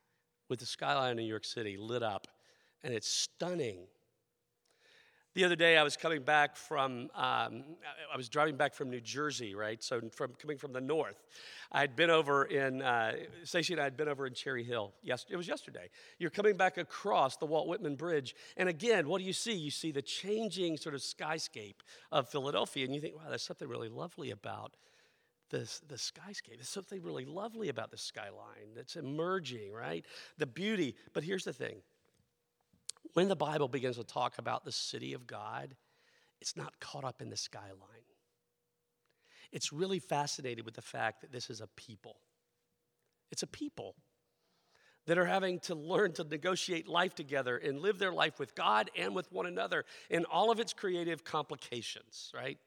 with 0.49 0.61
the 0.61 0.67
skyline 0.67 1.13
of 1.13 1.17
New 1.17 1.23
York 1.23 1.47
City 1.47 1.77
lit 1.79 2.03
up, 2.03 2.29
and 2.85 2.93
it's 2.93 3.09
stunning. 3.09 3.79
The 5.35 5.45
other 5.45 5.57
day, 5.57 5.79
I 5.79 5.83
was 5.83 5.97
coming 5.97 6.23
back 6.23 6.57
from, 6.57 7.11
um, 7.15 7.65
I 8.13 8.19
was 8.19 8.29
driving 8.29 8.57
back 8.57 8.75
from 8.75 8.91
New 8.91 9.01
Jersey, 9.01 9.55
right? 9.55 9.83
So, 9.83 10.03
from 10.13 10.35
coming 10.35 10.59
from 10.59 10.75
the 10.75 10.81
north. 10.81 11.25
I'd 11.71 11.97
been 11.97 12.11
over 12.11 12.45
in, 12.45 12.83
uh, 12.83 13.15
Stacey 13.43 13.73
and 13.73 13.81
I 13.81 13.85
had 13.85 13.97
been 13.97 14.09
over 14.09 14.27
in 14.27 14.35
Cherry 14.35 14.63
Hill. 14.63 14.93
Yes, 15.03 15.25
it 15.31 15.37
was 15.37 15.49
yesterday. 15.49 15.89
You're 16.19 16.29
coming 16.29 16.59
back 16.59 16.77
across 16.77 17.39
the 17.39 17.47
Walt 17.47 17.67
Whitman 17.67 17.97
Bridge. 17.97 18.37
And 18.59 18.69
again, 18.69 19.09
what 19.09 19.21
do 19.21 19.25
you 19.25 19.33
see? 19.33 19.55
You 19.55 19.71
see 19.71 19.91
the 19.91 20.03
changing 20.03 20.77
sort 20.77 20.95
of 20.95 21.01
skyscape 21.01 21.81
of 22.11 22.29
Philadelphia. 22.29 22.85
And 22.85 22.95
you 22.95 23.01
think, 23.01 23.17
wow, 23.17 23.31
there's 23.31 23.43
something 23.43 23.69
really 23.69 23.89
lovely 23.89 24.33
about 24.33 24.77
this, 25.49 25.81
the 25.89 25.95
skyscape. 25.95 26.57
There's 26.57 26.69
something 26.69 27.03
really 27.03 27.25
lovely 27.25 27.71
about 27.71 27.91
the 27.91 27.97
skyline 27.97 28.75
that's 28.77 28.97
emerging, 28.97 29.73
right? 29.73 30.05
The 30.37 30.47
beauty. 30.47 30.95
But 31.15 31.25
here's 31.25 31.45
the 31.45 31.55
thing 31.55 31.77
when 33.15 33.29
the 33.29 33.37
Bible 33.37 33.69
begins 33.69 33.97
to 33.97 34.05
talk 34.05 34.39
about 34.39 34.65
the 34.65 34.73
city 34.73 35.13
of 35.13 35.27
God, 35.27 35.75
it's 36.41 36.57
not 36.57 36.79
caught 36.81 37.05
up 37.05 37.21
in 37.21 37.31
the 37.31 37.37
skyline. 37.37 37.79
It's 39.53 39.73
really 39.73 39.99
fascinated 39.99 40.65
with 40.65 40.75
the 40.75 40.83
fact 40.83 41.21
that 41.21 41.33
this 41.33 41.51
is 41.51 41.61
a 41.61 41.67
people. 41.77 42.17
It's 43.31 43.43
a 43.43 43.47
people 43.47 43.95
that 45.07 45.19
are 45.19 45.27
having 45.27 45.59
to 45.61 45.75
learn 45.75 46.13
to 46.13 46.25
negotiate 46.25 46.89
life 46.89 47.15
together 47.15 47.57
and 47.57 47.81
live 47.81 47.99
their 47.99 48.13
life 48.13 48.39
with 48.39 48.55
God 48.55 48.91
and 48.97 49.15
with 49.15 49.31
one 49.33 49.47
another 49.47 49.85
in 50.11 50.25
all 50.27 50.51
of 50.51 50.61
its 50.61 50.73
creative 50.73 51.25
complications, 51.25 52.33
right? 52.35 52.59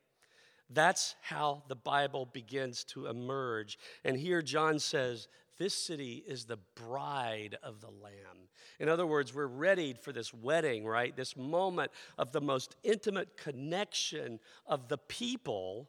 That's 0.70 1.16
how 1.22 1.64
the 1.68 1.76
Bible 1.76 2.26
begins 2.26 2.84
to 2.86 3.08
emerge. 3.08 3.78
And 4.04 4.18
here 4.18 4.42
John 4.42 4.80
says, 4.80 5.28
This 5.58 5.74
city 5.74 6.24
is 6.28 6.46
the 6.46 6.60
bride 6.76 7.58
of 7.64 7.80
the 7.80 7.90
Lamb. 7.90 8.50
In 8.80 8.90
other 8.90 9.06
words, 9.06 9.34
we're 9.34 9.48
ready 9.48 9.94
for 9.94 10.12
this 10.12 10.34
wedding, 10.34 10.86
right? 10.86 11.16
This 11.16 11.38
moment 11.38 11.92
of 12.18 12.32
the 12.32 12.42
most 12.42 12.76
intimate 12.84 13.38
connection 13.38 14.40
of 14.68 14.90
the 14.90 14.98
people 14.98 15.88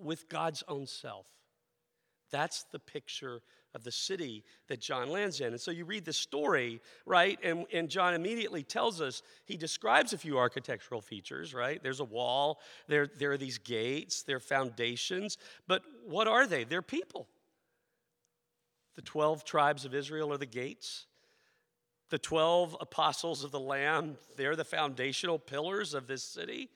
with 0.00 0.28
God's 0.28 0.64
own 0.66 0.86
self. 0.86 1.26
That's 2.30 2.64
the 2.72 2.80
picture 2.80 3.42
of 3.74 3.84
the 3.84 3.92
city 3.92 4.42
that 4.68 4.80
John 4.80 5.10
lands 5.10 5.40
in. 5.40 5.48
And 5.48 5.60
so 5.60 5.70
you 5.70 5.84
read 5.84 6.04
the 6.04 6.12
story, 6.12 6.80
right? 7.06 7.38
And, 7.42 7.66
and 7.72 7.88
John 7.88 8.14
immediately 8.14 8.62
tells 8.62 9.00
us, 9.00 9.22
he 9.44 9.56
describes 9.56 10.12
a 10.12 10.18
few 10.18 10.38
architectural 10.38 11.00
features, 11.00 11.54
right? 11.54 11.80
There's 11.82 12.00
a 12.00 12.04
wall, 12.04 12.60
there, 12.88 13.08
there 13.18 13.32
are 13.32 13.36
these 13.36 13.58
gates, 13.58 14.22
there 14.22 14.36
are 14.36 14.40
foundations. 14.40 15.38
But 15.68 15.82
what 16.06 16.26
are 16.26 16.46
they? 16.46 16.64
They're 16.64 16.82
people. 16.82 17.28
The 18.96 19.02
12 19.02 19.44
tribes 19.44 19.84
of 19.84 19.94
Israel 19.94 20.32
are 20.32 20.38
the 20.38 20.46
gates. 20.46 21.06
The 22.10 22.18
12 22.18 22.76
apostles 22.80 23.44
of 23.44 23.50
the 23.50 23.60
Lamb, 23.60 24.18
they're 24.36 24.56
the 24.56 24.64
foundational 24.64 25.38
pillars 25.38 25.94
of 25.94 26.06
this 26.06 26.22
city. 26.22 26.70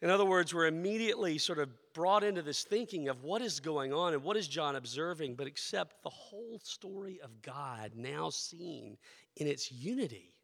In 0.00 0.10
other 0.10 0.24
words, 0.24 0.52
we're 0.52 0.66
immediately 0.66 1.38
sort 1.38 1.58
of 1.58 1.68
brought 1.92 2.24
into 2.24 2.42
this 2.42 2.64
thinking 2.64 3.08
of 3.08 3.22
what 3.22 3.42
is 3.42 3.60
going 3.60 3.92
on 3.92 4.14
and 4.14 4.22
what 4.22 4.36
is 4.36 4.48
John 4.48 4.76
observing, 4.76 5.34
but 5.34 5.46
accept 5.46 6.02
the 6.02 6.10
whole 6.10 6.58
story 6.62 7.20
of 7.22 7.42
God 7.42 7.92
now 7.94 8.30
seen 8.30 8.96
in 9.36 9.46
its 9.46 9.70
unity. 9.70 10.34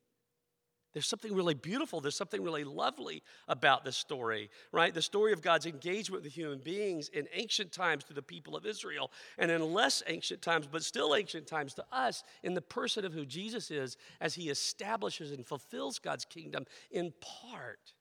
There's 0.98 1.06
something 1.06 1.32
really 1.32 1.54
beautiful, 1.54 2.00
there's 2.00 2.16
something 2.16 2.42
really 2.42 2.64
lovely 2.64 3.22
about 3.46 3.84
this 3.84 3.96
story, 3.96 4.50
right? 4.72 4.92
The 4.92 5.00
story 5.00 5.32
of 5.32 5.42
God's 5.42 5.64
engagement 5.64 6.24
with 6.24 6.32
human 6.32 6.58
beings 6.58 7.08
in 7.10 7.28
ancient 7.34 7.70
times 7.70 8.02
to 8.06 8.14
the 8.14 8.20
people 8.20 8.56
of 8.56 8.66
Israel, 8.66 9.12
and 9.38 9.48
in 9.48 9.72
less 9.72 10.02
ancient 10.08 10.42
times, 10.42 10.66
but 10.66 10.82
still 10.82 11.14
ancient 11.14 11.46
times 11.46 11.72
to 11.74 11.84
us, 11.92 12.24
in 12.42 12.54
the 12.54 12.60
person 12.60 13.04
of 13.04 13.12
who 13.12 13.24
Jesus 13.24 13.70
is 13.70 13.96
as 14.20 14.34
he 14.34 14.50
establishes 14.50 15.30
and 15.30 15.46
fulfills 15.46 16.00
God's 16.00 16.24
kingdom 16.24 16.64
in 16.90 17.12
part. 17.20 17.92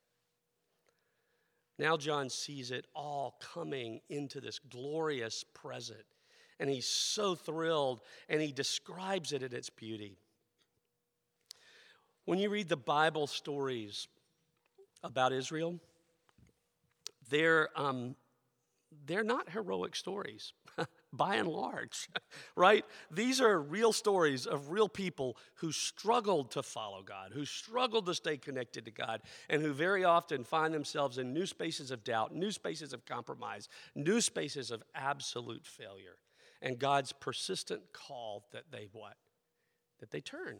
Now 1.77 1.97
John 1.97 2.31
sees 2.31 2.71
it 2.71 2.87
all 2.95 3.35
coming 3.53 4.01
into 4.09 4.41
this 4.41 4.57
glorious 4.57 5.43
present. 5.53 6.01
And 6.59 6.67
he's 6.67 6.87
so 6.87 7.35
thrilled 7.35 8.01
and 8.27 8.41
he 8.41 8.51
describes 8.51 9.33
it 9.33 9.43
in 9.43 9.53
its 9.53 9.69
beauty. 9.69 10.17
When 12.27 12.39
you 12.39 12.49
read 12.49 12.67
the 12.67 12.75
Bible 12.75 13.25
stories 13.25 14.09
about 15.01 15.31
Israel, 15.31 15.79
they're, 17.29 17.69
um, 17.73 18.17
they're 19.05 19.23
not 19.23 19.49
heroic 19.49 19.95
stories. 19.95 20.51
by 21.13 21.35
and 21.35 21.47
large, 21.47 22.09
right? 22.57 22.83
These 23.09 23.39
are 23.39 23.61
real 23.61 23.93
stories 23.93 24.45
of 24.45 24.71
real 24.71 24.89
people 24.89 25.37
who 25.55 25.71
struggled 25.71 26.51
to 26.51 26.63
follow 26.63 27.01
God, 27.01 27.31
who 27.33 27.45
struggled 27.45 28.05
to 28.07 28.13
stay 28.13 28.35
connected 28.35 28.83
to 28.83 28.91
God, 28.91 29.21
and 29.49 29.61
who 29.61 29.71
very 29.71 30.03
often 30.03 30.43
find 30.43 30.73
themselves 30.73 31.17
in 31.17 31.33
new 31.33 31.45
spaces 31.45 31.91
of 31.91 32.03
doubt, 32.03 32.35
new 32.35 32.51
spaces 32.51 32.91
of 32.91 33.05
compromise, 33.05 33.69
new 33.95 34.19
spaces 34.19 34.69
of 34.69 34.83
absolute 34.93 35.65
failure. 35.65 36.17
And 36.61 36.77
God's 36.77 37.13
persistent 37.13 37.93
call 37.93 38.43
that 38.51 38.65
they 38.69 38.89
what? 38.91 39.15
That 40.01 40.11
they 40.11 40.19
turn, 40.19 40.57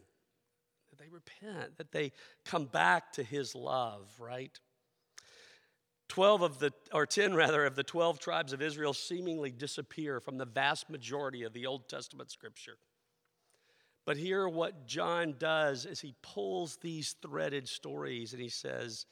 that 0.98 1.04
they 1.04 1.10
repent, 1.10 1.78
that 1.78 1.92
they 1.92 2.12
come 2.46 2.66
back 2.66 3.12
to 3.14 3.24
His 3.24 3.56
love, 3.56 4.08
right? 4.20 4.58
12 6.10 6.42
of 6.42 6.60
the, 6.60 6.72
or 6.94 7.06
10 7.06 7.36
rather, 7.36 7.66
of 7.66 7.76
the 7.76 7.84
12 7.84 8.20
tribes 8.20 8.54
of 8.54 8.62
Israel 8.62 8.94
seemingly 8.94 9.52
disappear 9.52 10.20
from 10.20 10.38
the 10.38 10.46
vast 10.46 10.90
majority 10.90 11.44
of 11.44 11.54
the 11.54 11.66
Old 11.66 11.90
Testament 11.90 12.32
scripture. 12.32 12.78
But 14.06 14.18
here, 14.18 14.48
what 14.48 14.88
John 14.88 15.36
does 15.38 15.86
is 15.86 16.00
he 16.00 16.16
pulls 16.22 16.78
these 16.78 17.16
threaded 17.22 17.68
stories 17.68 18.32
and 18.32 18.42
he 18.42 18.50
says, 18.50 19.06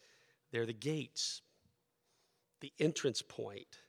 they're 0.52 0.66
the 0.66 0.74
gates, 0.74 1.42
the 2.62 2.72
entrance 2.80 3.22
point 3.22 3.80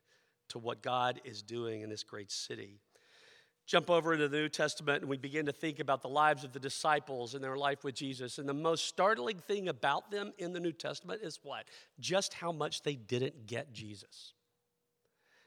to 0.48 0.58
what 0.58 0.82
God 0.82 1.20
is 1.24 1.42
doing 1.42 1.82
in 1.82 1.90
this 1.90 2.02
great 2.02 2.32
city 2.32 2.80
jump 3.66 3.90
over 3.90 4.12
into 4.12 4.28
the 4.28 4.36
New 4.38 4.48
Testament 4.48 5.02
and 5.02 5.10
we 5.10 5.16
begin 5.16 5.46
to 5.46 5.52
think 5.52 5.80
about 5.80 6.00
the 6.00 6.08
lives 6.08 6.44
of 6.44 6.52
the 6.52 6.60
disciples 6.60 7.34
and 7.34 7.42
their 7.42 7.56
life 7.56 7.82
with 7.82 7.96
Jesus. 7.96 8.38
And 8.38 8.48
the 8.48 8.54
most 8.54 8.86
startling 8.86 9.38
thing 9.38 9.68
about 9.68 10.10
them 10.10 10.32
in 10.38 10.52
the 10.52 10.60
New 10.60 10.72
Testament 10.72 11.20
is 11.22 11.40
what? 11.42 11.66
Just 11.98 12.34
how 12.34 12.52
much 12.52 12.82
they 12.82 12.94
didn't 12.94 13.46
get 13.46 13.72
Jesus. 13.72 14.32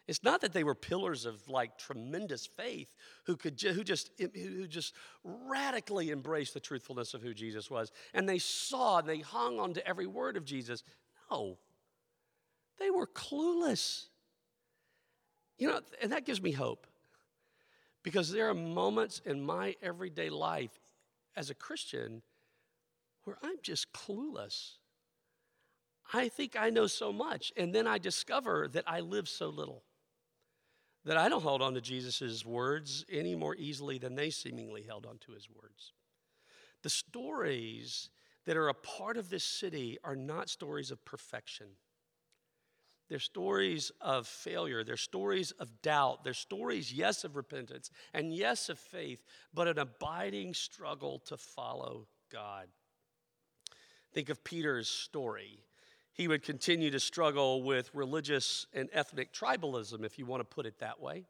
It's 0.05 0.23
not 0.23 0.41
that 0.41 0.53
they 0.53 0.63
were 0.63 0.75
pillars 0.75 1.25
of 1.25 1.47
like 1.47 1.77
tremendous 1.77 2.45
faith 2.45 2.93
who 3.25 3.37
could 3.37 3.61
who 3.61 3.83
just 3.83 4.09
who 4.19 4.67
just 4.67 4.95
radically 5.23 6.09
embraced 6.09 6.55
the 6.55 6.59
truthfulness 6.59 7.13
of 7.13 7.21
who 7.21 7.33
Jesus 7.33 7.69
was 7.69 7.91
and 8.15 8.27
they 8.27 8.39
saw 8.39 8.97
and 8.97 9.07
they 9.07 9.19
hung 9.19 9.59
on 9.59 9.75
to 9.75 9.87
every 9.87 10.07
word 10.07 10.35
of 10.35 10.45
Jesus. 10.45 10.83
No. 11.29 11.59
They 12.79 12.89
were 12.89 13.05
clueless. 13.05 14.07
You 15.59 15.67
know, 15.67 15.81
and 16.01 16.11
that 16.11 16.25
gives 16.25 16.41
me 16.41 16.53
hope 16.53 16.87
because 18.03 18.31
there 18.31 18.49
are 18.49 18.53
moments 18.53 19.21
in 19.25 19.43
my 19.43 19.75
everyday 19.81 20.29
life 20.29 20.79
as 21.35 21.49
a 21.49 21.55
Christian 21.55 22.21
where 23.23 23.37
I'm 23.43 23.57
just 23.61 23.91
clueless. 23.93 24.77
I 26.13 26.29
think 26.29 26.55
I 26.57 26.69
know 26.69 26.87
so 26.87 27.13
much, 27.13 27.53
and 27.55 27.73
then 27.73 27.85
I 27.85 27.97
discover 27.97 28.67
that 28.69 28.85
I 28.87 29.01
live 29.01 29.29
so 29.29 29.49
little. 29.49 29.83
That 31.05 31.17
I 31.17 31.29
don't 31.29 31.43
hold 31.43 31.61
on 31.61 31.75
to 31.75 31.81
Jesus' 31.81 32.45
words 32.45 33.05
any 33.11 33.35
more 33.35 33.55
easily 33.55 33.97
than 33.99 34.15
they 34.15 34.29
seemingly 34.29 34.83
held 34.83 35.05
on 35.05 35.17
to 35.19 35.31
his 35.31 35.47
words. 35.49 35.93
The 36.83 36.89
stories 36.89 38.09
that 38.45 38.57
are 38.57 38.69
a 38.69 38.73
part 38.73 39.17
of 39.17 39.29
this 39.29 39.43
city 39.43 39.97
are 40.03 40.15
not 40.15 40.49
stories 40.49 40.91
of 40.91 41.03
perfection. 41.05 41.67
They're 43.09 43.19
stories 43.19 43.91
of 43.99 44.27
failure. 44.27 44.83
They're 44.83 44.95
stories 44.97 45.51
of 45.51 45.81
doubt. 45.81 46.23
They're 46.23 46.33
stories, 46.33 46.93
yes, 46.93 47.23
of 47.23 47.35
repentance 47.35 47.89
and 48.13 48.33
yes, 48.33 48.69
of 48.69 48.77
faith, 48.79 49.23
but 49.53 49.67
an 49.67 49.79
abiding 49.79 50.53
struggle 50.53 51.19
to 51.25 51.35
follow 51.35 52.07
God. 52.31 52.67
Think 54.13 54.29
of 54.29 54.43
Peter's 54.43 54.87
story. 54.87 55.63
He 56.13 56.27
would 56.27 56.43
continue 56.43 56.91
to 56.91 56.99
struggle 56.99 57.63
with 57.63 57.89
religious 57.93 58.67
and 58.73 58.89
ethnic 58.93 59.33
tribalism, 59.33 60.05
if 60.05 60.19
you 60.19 60.25
want 60.25 60.41
to 60.41 60.55
put 60.55 60.65
it 60.65 60.79
that 60.79 60.99
way. 61.01 61.25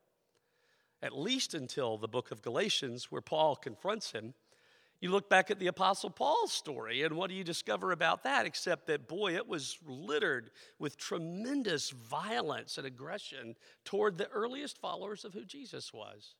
at 1.01 1.17
least 1.17 1.53
until 1.53 1.97
the 1.97 2.07
book 2.07 2.31
of 2.31 2.41
Galatians, 2.41 3.11
where 3.11 3.21
Paul 3.21 3.55
confronts 3.55 4.11
him. 4.11 4.33
You 5.01 5.11
look 5.11 5.29
back 5.29 5.49
at 5.49 5.59
the 5.59 5.67
Apostle 5.67 6.09
Paul's 6.09 6.51
story, 6.51 7.03
and 7.03 7.15
what 7.15 7.29
do 7.29 7.35
you 7.35 7.45
discover 7.45 7.93
about 7.93 8.23
that? 8.23 8.45
Except 8.45 8.87
that, 8.87 9.07
boy, 9.07 9.35
it 9.35 9.47
was 9.47 9.77
littered 9.85 10.51
with 10.77 10.97
tremendous 10.97 11.91
violence 11.91 12.77
and 12.77 12.85
aggression 12.85 13.55
toward 13.85 14.17
the 14.17 14.29
earliest 14.29 14.77
followers 14.77 15.23
of 15.23 15.33
who 15.33 15.45
Jesus 15.45 15.93
was. 15.93 16.35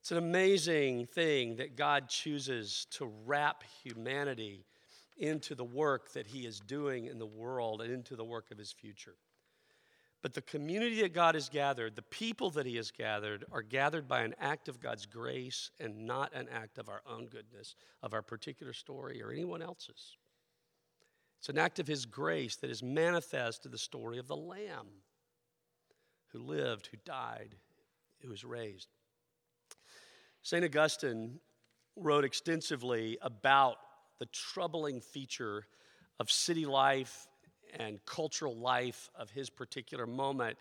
It's 0.00 0.10
an 0.10 0.16
amazing 0.16 1.06
thing 1.06 1.56
that 1.56 1.76
God 1.76 2.08
chooses 2.08 2.86
to 2.92 3.12
wrap 3.26 3.62
humanity 3.84 4.64
into 5.18 5.54
the 5.54 5.64
work 5.64 6.12
that 6.12 6.26
He 6.26 6.46
is 6.46 6.60
doing 6.60 7.04
in 7.04 7.18
the 7.18 7.26
world 7.26 7.82
and 7.82 7.92
into 7.92 8.16
the 8.16 8.24
work 8.24 8.50
of 8.50 8.56
His 8.56 8.72
future. 8.72 9.16
But 10.22 10.34
the 10.34 10.42
community 10.42 11.00
that 11.00 11.14
God 11.14 11.34
has 11.34 11.48
gathered, 11.48 11.96
the 11.96 12.02
people 12.02 12.50
that 12.50 12.66
He 12.66 12.76
has 12.76 12.90
gathered, 12.90 13.44
are 13.50 13.62
gathered 13.62 14.06
by 14.06 14.22
an 14.22 14.34
act 14.38 14.68
of 14.68 14.80
God's 14.80 15.06
grace 15.06 15.70
and 15.80 16.06
not 16.06 16.34
an 16.34 16.46
act 16.52 16.78
of 16.78 16.88
our 16.88 17.00
own 17.08 17.26
goodness, 17.26 17.74
of 18.02 18.12
our 18.12 18.22
particular 18.22 18.74
story 18.74 19.22
or 19.22 19.32
anyone 19.32 19.62
else's. 19.62 20.18
It's 21.38 21.48
an 21.48 21.58
act 21.58 21.78
of 21.78 21.86
His 21.86 22.04
grace 22.04 22.56
that 22.56 22.70
is 22.70 22.82
manifest 22.82 23.64
in 23.64 23.72
the 23.72 23.78
story 23.78 24.18
of 24.18 24.28
the 24.28 24.36
Lamb 24.36 24.88
who 26.32 26.38
lived, 26.38 26.88
who 26.88 26.98
died, 27.04 27.56
who 28.20 28.28
was 28.28 28.44
raised. 28.44 28.88
St. 30.42 30.64
Augustine 30.64 31.40
wrote 31.96 32.24
extensively 32.24 33.18
about 33.22 33.76
the 34.18 34.26
troubling 34.26 35.00
feature 35.00 35.66
of 36.18 36.30
city 36.30 36.66
life 36.66 37.26
and 37.78 38.04
cultural 38.06 38.56
life 38.56 39.10
of 39.14 39.30
his 39.30 39.50
particular 39.50 40.06
moment. 40.06 40.58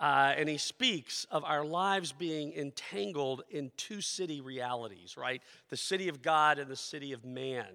Uh, 0.00 0.34
and 0.36 0.48
he 0.48 0.58
speaks 0.58 1.26
of 1.30 1.44
our 1.44 1.64
lives 1.64 2.12
being 2.12 2.52
entangled 2.54 3.42
in 3.50 3.70
two 3.76 4.00
city 4.00 4.40
realities, 4.40 5.16
right? 5.16 5.42
The 5.68 5.76
city 5.76 6.08
of 6.08 6.22
God 6.22 6.58
and 6.58 6.68
the 6.68 6.76
city 6.76 7.12
of 7.12 7.24
man. 7.24 7.66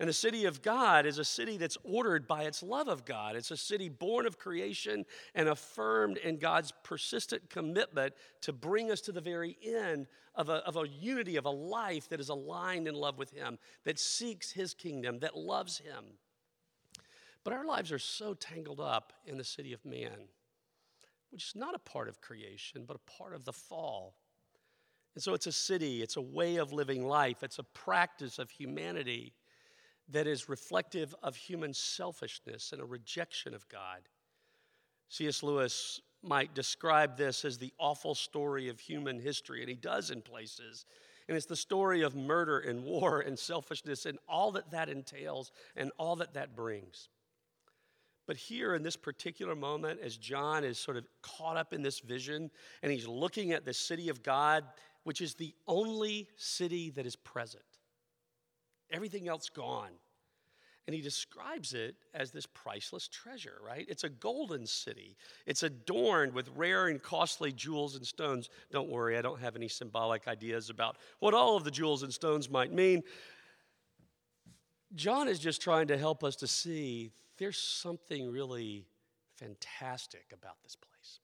And 0.00 0.08
the 0.08 0.14
city 0.14 0.46
of 0.46 0.62
God 0.62 1.04
is 1.04 1.18
a 1.18 1.24
city 1.24 1.58
that's 1.58 1.76
ordered 1.84 2.26
by 2.26 2.44
its 2.44 2.62
love 2.62 2.88
of 2.88 3.04
God. 3.04 3.36
It's 3.36 3.50
a 3.50 3.56
city 3.56 3.90
born 3.90 4.26
of 4.26 4.38
creation 4.38 5.04
and 5.34 5.46
affirmed 5.46 6.16
in 6.16 6.38
God's 6.38 6.72
persistent 6.82 7.50
commitment 7.50 8.14
to 8.40 8.52
bring 8.54 8.90
us 8.90 9.02
to 9.02 9.12
the 9.12 9.20
very 9.20 9.58
end 9.62 10.06
of 10.34 10.48
a, 10.48 10.66
of 10.66 10.76
a 10.76 10.88
unity, 10.88 11.36
of 11.36 11.44
a 11.44 11.50
life 11.50 12.08
that 12.08 12.18
is 12.18 12.30
aligned 12.30 12.88
in 12.88 12.94
love 12.94 13.18
with 13.18 13.30
Him, 13.30 13.58
that 13.84 13.98
seeks 13.98 14.50
His 14.50 14.72
kingdom, 14.72 15.18
that 15.18 15.36
loves 15.36 15.78
Him. 15.78 16.04
But 17.44 17.52
our 17.52 17.64
lives 17.64 17.90
are 17.92 17.98
so 17.98 18.34
tangled 18.34 18.80
up 18.80 19.12
in 19.24 19.38
the 19.38 19.44
city 19.44 19.72
of 19.72 19.84
man, 19.84 20.28
which 21.30 21.46
is 21.48 21.56
not 21.56 21.74
a 21.74 21.78
part 21.78 22.08
of 22.08 22.20
creation, 22.20 22.84
but 22.86 22.96
a 22.96 23.10
part 23.18 23.34
of 23.34 23.44
the 23.44 23.52
fall. 23.52 24.16
And 25.14 25.22
so 25.22 25.34
it's 25.34 25.46
a 25.46 25.52
city, 25.52 26.02
it's 26.02 26.16
a 26.16 26.22
way 26.22 26.56
of 26.56 26.72
living 26.72 27.06
life, 27.06 27.42
it's 27.42 27.58
a 27.58 27.64
practice 27.64 28.38
of 28.38 28.50
humanity 28.50 29.34
that 30.08 30.26
is 30.26 30.48
reflective 30.48 31.14
of 31.22 31.36
human 31.36 31.72
selfishness 31.72 32.72
and 32.72 32.80
a 32.80 32.84
rejection 32.84 33.54
of 33.54 33.68
God. 33.68 34.00
C.S. 35.08 35.42
Lewis 35.42 36.00
might 36.22 36.54
describe 36.54 37.16
this 37.16 37.44
as 37.44 37.58
the 37.58 37.72
awful 37.78 38.14
story 38.14 38.68
of 38.68 38.78
human 38.78 39.18
history, 39.18 39.60
and 39.60 39.68
he 39.68 39.76
does 39.76 40.10
in 40.10 40.20
places. 40.20 40.84
And 41.28 41.36
it's 41.36 41.46
the 41.46 41.56
story 41.56 42.02
of 42.02 42.14
murder 42.14 42.58
and 42.58 42.84
war 42.84 43.20
and 43.20 43.38
selfishness 43.38 44.04
and 44.04 44.18
all 44.28 44.52
that 44.52 44.70
that 44.72 44.88
entails 44.88 45.50
and 45.76 45.90
all 45.96 46.16
that 46.16 46.34
that 46.34 46.54
brings. 46.54 47.08
But 48.30 48.36
here 48.36 48.76
in 48.76 48.84
this 48.84 48.94
particular 48.94 49.56
moment, 49.56 49.98
as 50.00 50.16
John 50.16 50.62
is 50.62 50.78
sort 50.78 50.96
of 50.96 51.04
caught 51.20 51.56
up 51.56 51.72
in 51.72 51.82
this 51.82 51.98
vision 51.98 52.48
and 52.80 52.92
he's 52.92 53.08
looking 53.08 53.50
at 53.50 53.64
the 53.64 53.74
city 53.74 54.08
of 54.08 54.22
God, 54.22 54.62
which 55.02 55.20
is 55.20 55.34
the 55.34 55.52
only 55.66 56.28
city 56.36 56.90
that 56.90 57.06
is 57.06 57.16
present, 57.16 57.64
everything 58.92 59.26
else 59.26 59.48
gone. 59.48 59.90
And 60.86 60.94
he 60.94 61.02
describes 61.02 61.74
it 61.74 61.96
as 62.14 62.30
this 62.30 62.46
priceless 62.46 63.08
treasure, 63.08 63.58
right? 63.66 63.84
It's 63.88 64.04
a 64.04 64.08
golden 64.08 64.64
city. 64.64 65.16
It's 65.44 65.64
adorned 65.64 66.32
with 66.32 66.50
rare 66.54 66.86
and 66.86 67.02
costly 67.02 67.50
jewels 67.50 67.96
and 67.96 68.06
stones. 68.06 68.48
Don't 68.70 68.90
worry, 68.90 69.18
I 69.18 69.22
don't 69.22 69.40
have 69.40 69.56
any 69.56 69.66
symbolic 69.66 70.28
ideas 70.28 70.70
about 70.70 70.98
what 71.18 71.34
all 71.34 71.56
of 71.56 71.64
the 71.64 71.70
jewels 71.72 72.04
and 72.04 72.14
stones 72.14 72.48
might 72.48 72.72
mean. 72.72 73.02
John 74.94 75.26
is 75.26 75.40
just 75.40 75.60
trying 75.60 75.88
to 75.88 75.98
help 75.98 76.22
us 76.22 76.36
to 76.36 76.46
see 76.46 77.10
there's 77.40 77.58
something 77.58 78.30
really 78.30 78.86
fantastic 79.36 80.26
about 80.32 80.62
this 80.62 80.76
place. 80.76 81.20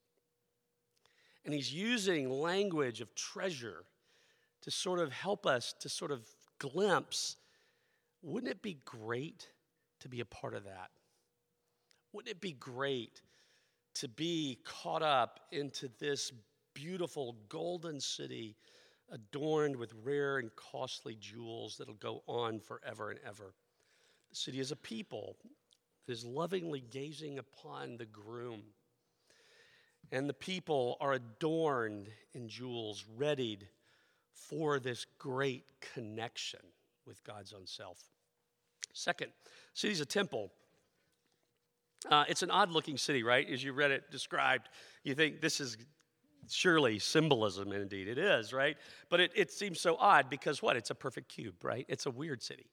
And 1.44 1.54
he's 1.54 1.72
using 1.72 2.30
language 2.30 3.00
of 3.00 3.14
treasure 3.14 3.84
to 4.62 4.70
sort 4.70 4.98
of 4.98 5.12
help 5.12 5.46
us 5.46 5.74
to 5.80 5.88
sort 5.88 6.10
of 6.10 6.26
glimpse 6.58 7.36
wouldn't 8.22 8.50
it 8.50 8.62
be 8.62 8.78
great 8.84 9.46
to 10.00 10.08
be 10.08 10.20
a 10.20 10.24
part 10.24 10.54
of 10.54 10.64
that? 10.64 10.90
Wouldn't 12.12 12.34
it 12.34 12.40
be 12.40 12.52
great 12.52 13.22
to 13.96 14.08
be 14.08 14.58
caught 14.64 15.02
up 15.02 15.38
into 15.52 15.88
this 16.00 16.32
beautiful 16.74 17.36
golden 17.48 18.00
city 18.00 18.56
adorned 19.12 19.76
with 19.76 19.92
rare 20.02 20.38
and 20.38 20.50
costly 20.56 21.16
jewels 21.20 21.76
that'll 21.76 21.94
go 21.94 22.22
on 22.26 22.58
forever 22.58 23.10
and 23.10 23.20
ever? 23.24 23.54
The 24.30 24.36
city 24.36 24.58
is 24.58 24.72
a 24.72 24.76
people 24.76 25.36
is 26.08 26.24
lovingly 26.24 26.82
gazing 26.90 27.38
upon 27.38 27.96
the 27.96 28.06
groom. 28.06 28.62
And 30.12 30.28
the 30.28 30.34
people 30.34 30.96
are 31.00 31.14
adorned 31.14 32.08
in 32.32 32.48
jewels, 32.48 33.04
readied 33.16 33.68
for 34.32 34.78
this 34.78 35.06
great 35.18 35.64
connection 35.80 36.60
with 37.06 37.22
God's 37.24 37.52
own 37.52 37.66
self. 37.66 37.98
Second, 38.92 39.32
city's 39.74 40.00
a 40.00 40.06
temple. 40.06 40.52
Uh, 42.08 42.24
it's 42.28 42.42
an 42.42 42.50
odd 42.50 42.70
looking 42.70 42.96
city, 42.96 43.22
right? 43.22 43.48
As 43.50 43.64
you 43.64 43.72
read 43.72 43.90
it 43.90 44.10
described, 44.10 44.68
you 45.02 45.14
think 45.14 45.40
this 45.40 45.60
is 45.60 45.76
surely 46.48 46.98
symbolism, 46.98 47.72
and 47.72 47.82
indeed 47.82 48.08
it 48.08 48.18
is, 48.18 48.52
right? 48.52 48.76
But 49.10 49.20
it, 49.20 49.32
it 49.34 49.50
seems 49.50 49.80
so 49.80 49.96
odd 49.96 50.30
because 50.30 50.62
what? 50.62 50.76
It's 50.76 50.90
a 50.90 50.94
perfect 50.94 51.28
cube, 51.28 51.64
right? 51.64 51.84
It's 51.88 52.06
a 52.06 52.10
weird 52.10 52.42
city. 52.42 52.66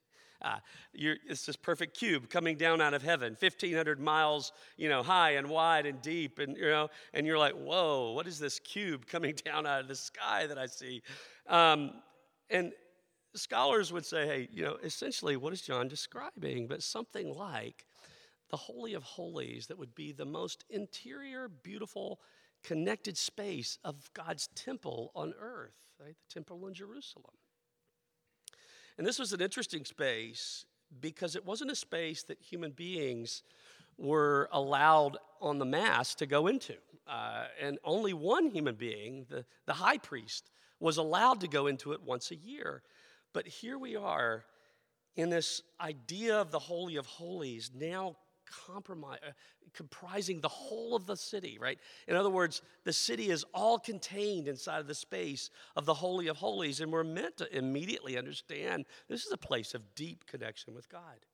Uh, 0.43 0.57
it's 0.93 1.45
this 1.45 1.55
perfect 1.55 1.95
cube 1.95 2.29
coming 2.29 2.57
down 2.57 2.81
out 2.81 2.93
of 2.93 3.01
heaven, 3.01 3.37
1,500 3.39 3.99
miles, 3.99 4.51
you 4.75 4.89
know, 4.89 5.01
high 5.01 5.31
and 5.31 5.47
wide 5.47 5.85
and 5.85 6.01
deep, 6.01 6.39
and 6.39 6.57
you 6.57 6.65
know, 6.65 6.89
and 7.13 7.25
you're 7.25 7.37
like, 7.37 7.53
whoa, 7.53 8.11
what 8.11 8.27
is 8.27 8.39
this 8.39 8.59
cube 8.59 9.05
coming 9.07 9.35
down 9.45 9.65
out 9.65 9.81
of 9.81 9.87
the 9.87 9.95
sky 9.95 10.45
that 10.47 10.57
I 10.57 10.65
see? 10.65 11.01
Um, 11.47 11.91
and 12.49 12.73
scholars 13.35 13.93
would 13.93 14.05
say, 14.05 14.25
hey, 14.25 14.49
you 14.51 14.63
know, 14.63 14.77
essentially, 14.83 15.37
what 15.37 15.53
is 15.53 15.61
John 15.61 15.87
describing? 15.87 16.67
But 16.67 16.83
something 16.83 17.33
like 17.33 17.85
the 18.49 18.57
Holy 18.57 18.93
of 18.93 19.03
Holies 19.03 19.67
that 19.67 19.77
would 19.77 19.95
be 19.95 20.11
the 20.11 20.25
most 20.25 20.65
interior, 20.69 21.49
beautiful, 21.49 22.19
connected 22.63 23.17
space 23.17 23.77
of 23.83 24.09
God's 24.13 24.47
temple 24.55 25.11
on 25.15 25.33
earth, 25.39 25.75
right? 25.99 26.15
The 26.27 26.33
temple 26.33 26.67
in 26.67 26.73
Jerusalem. 26.73 27.33
And 28.97 29.05
this 29.07 29.19
was 29.19 29.33
an 29.33 29.41
interesting 29.41 29.85
space 29.85 30.65
because 31.01 31.35
it 31.35 31.45
wasn't 31.45 31.71
a 31.71 31.75
space 31.75 32.23
that 32.23 32.41
human 32.41 32.71
beings 32.71 33.43
were 33.97 34.49
allowed 34.51 35.17
on 35.41 35.59
the 35.59 35.65
mass 35.65 36.15
to 36.15 36.25
go 36.25 36.47
into. 36.47 36.75
Uh, 37.07 37.45
and 37.61 37.77
only 37.83 38.13
one 38.13 38.49
human 38.49 38.75
being, 38.75 39.25
the, 39.29 39.45
the 39.65 39.73
high 39.73 39.97
priest, 39.97 40.49
was 40.79 40.97
allowed 40.97 41.41
to 41.41 41.47
go 41.47 41.67
into 41.67 41.91
it 41.93 42.01
once 42.01 42.31
a 42.31 42.35
year. 42.35 42.81
But 43.33 43.47
here 43.47 43.77
we 43.77 43.95
are 43.95 44.45
in 45.15 45.29
this 45.29 45.61
idea 45.79 46.39
of 46.39 46.51
the 46.51 46.59
Holy 46.59 46.95
of 46.95 47.05
Holies, 47.05 47.71
now 47.75 48.15
compromise, 48.45 49.19
uh, 49.27 49.31
comprising 49.73 50.39
the 50.41 50.47
whole 50.47 50.95
of 50.95 51.05
the 51.05 51.15
city, 51.15 51.57
right? 51.59 51.79
In 52.07 52.15
other 52.15 52.29
words, 52.29 52.61
the 52.83 52.93
city 52.93 53.29
is 53.29 53.45
all 53.53 53.79
contained 53.79 54.47
inside 54.47 54.79
of 54.79 54.87
the 54.87 54.95
space 54.95 55.49
of 55.75 55.85
the 55.85 55.93
Holy 55.93 56.27
of 56.27 56.37
Holies, 56.37 56.79
and 56.79 56.91
we're 56.91 57.03
meant 57.03 57.37
to 57.37 57.57
immediately 57.57 58.17
understand 58.17 58.85
this 59.07 59.25
is 59.25 59.31
a 59.31 59.37
place 59.37 59.73
of 59.73 59.95
deep 59.95 60.25
connection 60.25 60.73
with 60.73 60.89
God. 60.89 61.25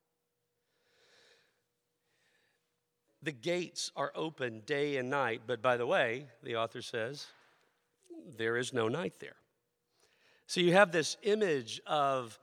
The 3.22 3.32
gates 3.32 3.92
are 3.96 4.12
open 4.14 4.62
day 4.64 4.96
and 4.96 5.10
night, 5.10 5.42
but 5.46 5.60
by 5.60 5.76
the 5.76 5.86
way, 5.86 6.26
the 6.42 6.56
author 6.56 6.80
says, 6.80 7.26
there 8.36 8.56
is 8.56 8.72
no 8.72 8.88
night 8.88 9.14
there. 9.18 9.36
So 10.46 10.60
you 10.60 10.72
have 10.72 10.90
this 10.90 11.16
image 11.22 11.80
of 11.86 12.38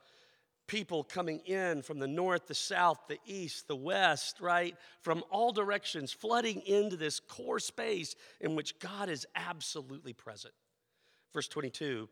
people 0.68 1.02
coming 1.02 1.40
in 1.40 1.82
from 1.82 1.98
the 1.98 2.06
north, 2.06 2.46
the 2.46 2.54
south, 2.54 3.00
the 3.08 3.18
east, 3.26 3.66
the 3.66 3.74
west, 3.74 4.40
right? 4.40 4.76
From 5.00 5.24
all 5.30 5.50
directions, 5.50 6.12
flooding 6.12 6.60
into 6.60 6.96
this 6.96 7.18
core 7.18 7.58
space 7.58 8.14
in 8.40 8.54
which 8.54 8.78
God 8.78 9.08
is 9.08 9.26
absolutely 9.34 10.12
present. 10.12 10.54
Verse 11.32 11.48
22 11.48 12.08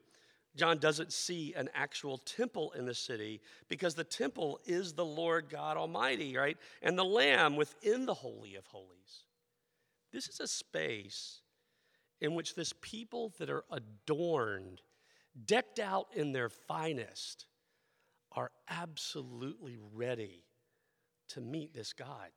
John 0.57 0.79
doesn't 0.79 1.13
see 1.13 1.53
an 1.55 1.69
actual 1.75 2.17
temple 2.17 2.73
in 2.73 2.87
the 2.87 2.95
city 2.95 3.43
because 3.69 3.95
the 3.95 4.05
temple 4.05 4.59
is 4.65 4.95
the 4.95 5.05
Lord 5.05 5.51
God 5.51 5.77
Almighty, 5.77 6.35
right? 6.35 6.57
And 6.83 6.99
the 6.99 7.05
Lamb 7.05 7.57
within 7.57 8.07
the 8.07 8.15
Holy 8.15 8.55
of 8.55 8.67
Holies. 8.67 9.25
This 10.13 10.29
is 10.29 10.41
a 10.41 10.49
space 10.49 11.43
in 12.23 12.35
which 12.35 12.55
this 12.55 12.73
people 12.81 13.35
that 13.39 13.51
are 13.51 13.65
adorned, 13.71 14.81
decked 15.45 15.79
out 15.79 16.07
in 16.15 16.33
their 16.33 16.49
finest, 16.49 17.45
are 18.37 18.51
absolutely 18.69 19.79
ready 19.95 20.45
to 21.29 21.41
meet 21.41 21.75
this 21.75 21.93
God, 21.93 22.29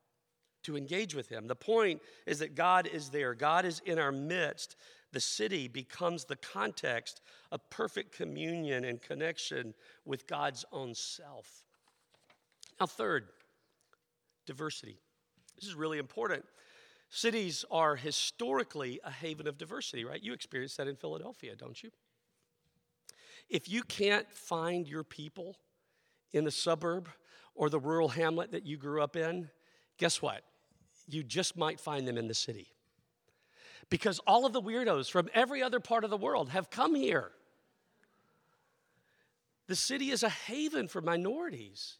to 0.64 0.78
engage 0.78 1.14
with 1.14 1.30
Him. 1.30 1.48
The 1.48 1.56
point 1.56 2.02
is 2.26 2.40
that 2.40 2.56
God 2.56 2.88
is 2.88 3.10
there, 3.10 3.36
God 3.36 3.66
is 3.66 3.82
in 3.86 4.00
our 4.00 4.12
midst. 4.12 4.76
The 5.12 5.20
city 5.20 5.68
becomes 5.68 6.26
the 6.26 6.36
context 6.36 7.22
of 7.52 7.68
perfect 7.70 8.16
communion 8.16 8.86
and 8.86 9.02
connection 9.02 9.74
with 10.06 10.28
God's 10.28 10.66
own 10.72 10.94
self. 10.94 11.64
Now, 12.80 12.86
third, 12.86 13.28
diversity. 14.46 15.00
This 15.60 15.68
is 15.68 15.76
really 15.76 15.98
important. 15.98 16.46
Cities 17.10 17.66
are 17.72 17.96
historically 17.96 19.00
a 19.04 19.10
haven 19.10 19.48
of 19.48 19.58
diversity, 19.58 20.06
right? 20.06 20.22
You 20.22 20.32
experience 20.32 20.76
that 20.76 20.88
in 20.88 20.96
Philadelphia, 20.96 21.56
don't 21.56 21.82
you? 21.82 21.90
If 23.50 23.68
you 23.68 23.82
can't 23.82 24.32
find 24.32 24.88
your 24.88 25.04
people 25.04 25.58
in 26.34 26.44
the 26.44 26.52
suburb 26.52 27.10
or 27.56 27.70
the 27.70 27.80
rural 27.80 28.10
hamlet 28.10 28.52
that 28.52 28.66
you 28.66 28.78
grew 28.78 29.02
up 29.02 29.16
in, 29.16 29.50
guess 29.98 30.22
what? 30.22 30.44
You 31.08 31.24
just 31.24 31.58
might 31.58 31.80
find 31.80 32.08
them 32.08 32.18
in 32.18 32.28
the 32.28 32.34
city. 32.34 32.68
Because 33.90 34.20
all 34.20 34.46
of 34.46 34.54
the 34.54 34.62
weirdos 34.62 35.10
from 35.10 35.30
every 35.34 35.64
other 35.64 35.80
part 35.80 36.04
of 36.04 36.10
the 36.10 36.18
world 36.18 36.50
have 36.50 36.70
come 36.70 36.96
here. 36.96 37.32
The 39.68 39.76
city 39.76 40.12
is 40.12 40.24
a 40.24 40.30
haven 40.30 40.88
for 40.88 41.02
minorities. 41.02 41.98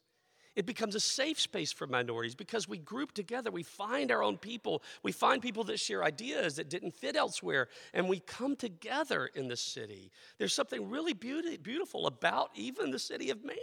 It 0.56 0.66
becomes 0.66 0.96
a 0.96 1.00
safe 1.00 1.40
space 1.40 1.72
for 1.72 1.88
minorities 1.88 2.36
because 2.36 2.68
we 2.68 2.78
group 2.80 3.14
together. 3.14 3.52
We 3.52 3.64
find 3.64 4.12
our 4.12 4.24
own 4.24 4.38
people. 4.38 4.84
We 5.04 5.12
find 5.12 5.42
people 5.42 5.64
that 5.66 5.80
share 5.80 6.04
ideas 6.04 6.56
that 6.56 6.70
didn't 6.70 6.96
fit 6.96 7.16
elsewhere, 7.16 7.68
and 7.94 8.10
we 8.10 8.20
come 8.20 8.56
together 8.56 9.30
in 9.36 9.48
the 9.48 9.56
city. 9.56 10.12
There's 10.38 10.54
something 10.54 10.90
really 10.90 11.14
beauty, 11.14 11.58
beautiful 11.58 12.08
about 12.08 12.50
even 12.56 12.92
the 12.92 13.00
city 13.00 13.30
of 13.30 13.44
man 13.44 13.56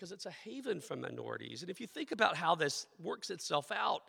because 0.00 0.12
it's 0.12 0.24
a 0.24 0.30
haven 0.30 0.80
for 0.80 0.96
minorities. 0.96 1.60
And 1.60 1.70
if 1.70 1.78
you 1.78 1.86
think 1.86 2.10
about 2.10 2.34
how 2.34 2.54
this 2.54 2.86
works 3.02 3.28
itself 3.28 3.70
out, 3.70 4.00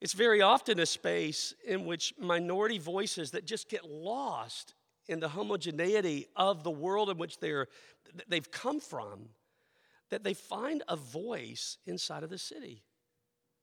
it's 0.00 0.12
very 0.12 0.42
often 0.42 0.80
a 0.80 0.86
space 0.86 1.54
in 1.64 1.84
which 1.84 2.12
minority 2.18 2.78
voices 2.78 3.30
that 3.30 3.46
just 3.46 3.68
get 3.68 3.88
lost 3.88 4.74
in 5.06 5.20
the 5.20 5.28
homogeneity 5.28 6.26
of 6.34 6.64
the 6.64 6.72
world 6.72 7.08
in 7.08 7.18
which 7.18 7.38
they're, 7.38 7.68
they've 8.26 8.50
come 8.50 8.80
from 8.80 9.28
that 10.10 10.24
they 10.24 10.34
find 10.34 10.82
a 10.88 10.96
voice 10.96 11.78
inside 11.86 12.24
of 12.24 12.30
the 12.30 12.38
city 12.38 12.82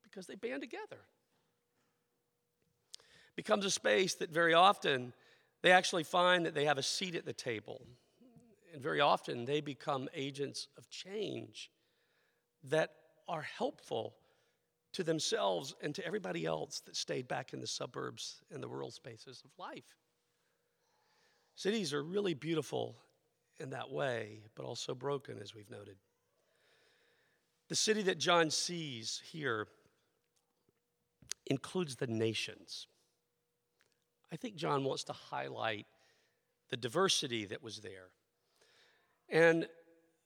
because 0.02 0.26
they 0.28 0.36
band 0.36 0.62
together. 0.62 1.02
Becomes 3.36 3.66
a 3.66 3.72
space 3.72 4.16
that 4.16 4.30
very 4.30 4.54
often 4.54 5.12
they 5.62 5.72
actually 5.72 6.04
find 6.04 6.46
that 6.46 6.56
they 6.56 6.66
have 6.66 6.78
a 6.78 6.84
seat 6.84 7.16
at 7.16 7.26
the 7.26 7.34
table. 7.34 7.82
And 8.74 8.82
very 8.82 9.00
often 9.00 9.46
they 9.46 9.62
become 9.62 10.10
agents 10.16 10.68
of 10.78 10.90
change 10.90 11.70
that 12.64 12.90
are 13.30 13.44
helpful 13.44 14.16
to 14.94 15.04
themselves 15.04 15.76
and 15.82 15.94
to 15.96 16.06
everybody 16.06 16.46
else 16.46 16.80
that 16.82 16.96
stayed 16.96 17.28
back 17.28 17.54
in 17.54 17.62
the 17.62 17.68
suburbs 17.68 18.42
and 18.52 18.62
the 18.62 18.68
rural 18.68 18.92
spaces 18.92 19.44
of 19.46 19.52
life. 19.60 19.96
Cities 21.56 21.94
are 21.94 22.04
really 22.04 22.34
beautiful 22.34 22.96
in 23.60 23.70
that 23.70 23.92
way, 23.92 24.42
but 24.56 24.66
also 24.66 24.96
broken, 24.96 25.38
as 25.40 25.54
we've 25.54 25.70
noted. 25.70 25.98
The 27.70 27.76
city 27.76 28.02
that 28.04 28.18
John 28.18 28.50
sees 28.50 29.22
here 29.24 29.68
includes 31.46 31.96
the 31.96 32.08
nations. 32.08 32.88
I 34.32 34.36
think 34.36 34.56
John 34.56 34.84
wants 34.84 35.04
to 35.06 35.14
highlight 35.14 35.86
the 36.70 36.78
diversity 36.78 37.46
that 37.46 37.62
was 37.62 37.80
there. 37.80 38.10
And 39.34 39.68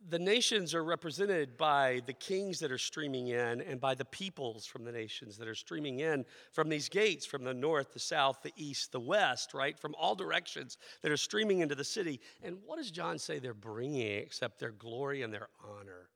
the 0.09 0.19
nations 0.19 0.75
are 0.75 0.83
represented 0.83 1.57
by 1.57 2.01
the 2.05 2.13
kings 2.13 2.59
that 2.59 2.71
are 2.71 2.77
streaming 2.77 3.29
in 3.29 3.61
and 3.61 3.79
by 3.79 3.95
the 3.95 4.05
peoples 4.05 4.65
from 4.65 4.83
the 4.83 4.91
nations 4.91 5.37
that 5.37 5.47
are 5.47 5.55
streaming 5.55 6.01
in 6.01 6.25
from 6.51 6.67
these 6.67 6.89
gates 6.89 7.25
from 7.25 7.43
the 7.43 7.53
north, 7.53 7.93
the 7.93 7.99
south, 7.99 8.41
the 8.43 8.51
east, 8.57 8.91
the 8.91 8.99
west, 8.99 9.53
right? 9.53 9.79
From 9.79 9.95
all 9.97 10.13
directions 10.13 10.77
that 11.01 11.11
are 11.11 11.17
streaming 11.17 11.61
into 11.61 11.73
the 11.73 11.85
city. 11.85 12.19
And 12.43 12.57
what 12.65 12.77
does 12.77 12.91
John 12.91 13.17
say 13.17 13.39
they're 13.39 13.53
bringing 13.53 14.19
except 14.19 14.59
their 14.59 14.71
glory 14.71 15.23
and 15.23 15.33
their 15.33 15.47
honor? 15.63 16.09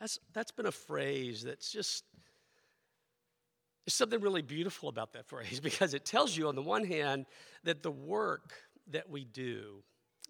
That's, 0.00 0.18
that's 0.32 0.50
been 0.50 0.66
a 0.66 0.72
phrase 0.72 1.42
that's 1.42 1.70
just, 1.70 2.04
there's 3.84 3.94
something 3.94 4.20
really 4.20 4.42
beautiful 4.42 4.88
about 4.88 5.12
that 5.12 5.26
phrase 5.26 5.60
because 5.62 5.92
it 5.92 6.06
tells 6.06 6.34
you, 6.34 6.48
on 6.48 6.54
the 6.54 6.62
one 6.62 6.84
hand, 6.84 7.26
that 7.64 7.82
the 7.82 7.90
work 7.90 8.54
that 8.90 9.10
we 9.10 9.24
do, 9.24 9.82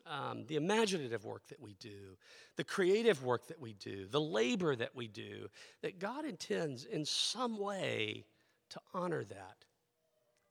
um, 0.08 0.44
the 0.46 0.56
imaginative 0.56 1.24
work 1.24 1.46
that 1.48 1.60
we 1.60 1.74
do, 1.74 2.16
the 2.56 2.64
creative 2.64 3.24
work 3.24 3.46
that 3.48 3.60
we 3.60 3.74
do, 3.74 4.06
the 4.06 4.20
labor 4.20 4.74
that 4.74 4.94
we 4.94 5.08
do, 5.08 5.48
that 5.82 5.98
God 5.98 6.24
intends 6.24 6.84
in 6.84 7.04
some 7.04 7.58
way 7.58 8.24
to 8.70 8.80
honor 8.94 9.24
that 9.24 9.64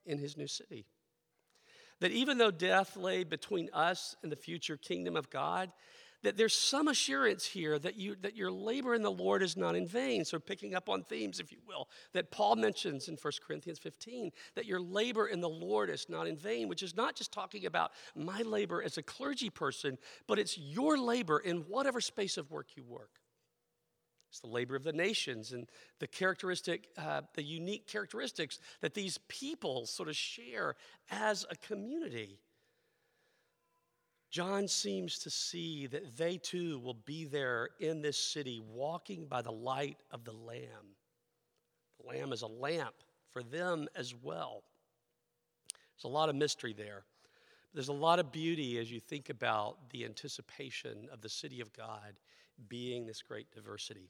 in 0.06 0.18
His 0.18 0.38
new 0.38 0.48
city. 0.48 0.86
That 2.00 2.12
even 2.12 2.38
though 2.38 2.52
death 2.52 2.96
lay 2.96 3.24
between 3.24 3.70
us 3.74 4.16
and 4.22 4.32
the 4.32 4.36
future 4.36 4.78
kingdom 4.78 5.16
of 5.16 5.30
God, 5.30 5.72
that 6.24 6.38
there's 6.38 6.56
some 6.56 6.88
assurance 6.88 7.46
here 7.46 7.78
that, 7.80 7.96
you, 7.96 8.16
that 8.22 8.36
your 8.36 8.52
labor 8.52 8.96
in 8.96 9.04
the 9.04 9.12
Lord 9.12 9.44
is 9.44 9.56
not 9.56 9.76
in 9.76 9.88
vain. 9.88 10.26
So, 10.26 10.40
picking 10.40 10.74
up 10.74 10.90
on 10.90 11.04
themes, 11.04 11.40
if 11.40 11.52
you 11.52 11.60
will, 11.68 11.88
that 12.14 12.32
Paul 12.32 12.56
mentions 12.56 13.08
in 13.08 13.18
1 13.22 13.34
Corinthians 13.46 13.80
15, 13.80 14.32
that 14.56 14.66
your 14.66 14.80
labor 14.80 15.28
in 15.28 15.42
the 15.42 15.50
Lord 15.50 15.90
is 15.90 16.08
not 16.10 16.28
in 16.28 16.38
vain, 16.38 16.68
which 16.68 16.84
is 16.84 16.96
not 16.96 17.16
just 17.16 17.32
talking 17.32 17.66
about 17.66 17.92
my 18.16 18.42
labor 18.42 18.82
as 18.82 18.98
a 18.98 19.04
clergy 19.04 19.50
person, 19.50 19.98
but 20.28 20.40
it's 20.40 20.58
your 20.58 20.98
labor 20.98 21.40
in 21.40 21.58
whatever 21.68 22.02
space 22.02 22.38
of 22.38 22.50
work 22.52 22.68
you 22.76 22.84
work. 22.84 23.20
It's 24.30 24.42
the 24.42 24.48
labor 24.48 24.76
of 24.76 24.84
the 24.84 24.94
nations 24.94 25.54
and 25.54 25.70
the 26.00 26.08
characteristic, 26.08 26.90
uh, 26.98 27.22
the 27.36 27.44
unique 27.44 27.88
characteristics 27.88 28.60
that 28.82 28.94
these 28.94 29.20
people 29.30 29.86
sort 29.86 30.10
of 30.10 30.16
share 30.16 30.76
as 31.10 31.46
a 31.50 31.56
community. 31.56 32.40
John 34.38 34.68
seems 34.68 35.18
to 35.18 35.32
see 35.32 35.88
that 35.88 36.16
they 36.16 36.38
too 36.38 36.78
will 36.78 36.94
be 36.94 37.26
there 37.26 37.70
in 37.80 38.04
this 38.04 38.20
city, 38.20 38.62
walking 38.72 39.26
by 39.26 39.42
the 39.42 39.52
light 39.52 39.98
of 40.12 40.26
the 40.26 40.32
Lamb. 40.32 40.94
The 42.00 42.08
Lamb 42.08 42.32
is 42.32 42.44
a 42.44 42.48
lamp 42.48 42.94
for 43.32 43.42
them 43.42 43.88
as 43.96 44.14
well. 44.14 44.62
There's 45.72 46.04
a 46.04 46.16
lot 46.16 46.30
of 46.30 46.36
mystery 46.36 46.72
there. 46.72 47.04
There's 47.74 47.88
a 47.88 47.94
lot 47.94 48.20
of 48.20 48.32
beauty 48.32 48.78
as 48.78 48.92
you 48.92 49.00
think 49.00 49.32
about 49.32 49.90
the 49.90 50.06
anticipation 50.06 51.08
of 51.12 51.22
the 51.22 51.30
city 51.30 51.60
of 51.60 51.74
God 51.74 52.20
being 52.70 53.08
this 53.08 53.24
great 53.24 53.52
diversity. 53.52 54.08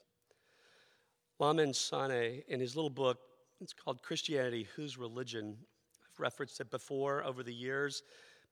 Lamin 1.39 1.69
Sanneh, 1.69 2.43
in 2.49 2.59
his 2.59 2.75
little 2.75 2.89
book, 2.89 3.19
it's 3.61 3.71
called 3.71 4.03
Christianity 4.03 4.67
Whose 4.75 4.97
Religion? 4.97 5.55
I've 6.03 6.19
referenced 6.19 6.59
it 6.59 6.69
before 6.69 7.23
over 7.23 7.43
the 7.43 7.53
years. 7.53 8.03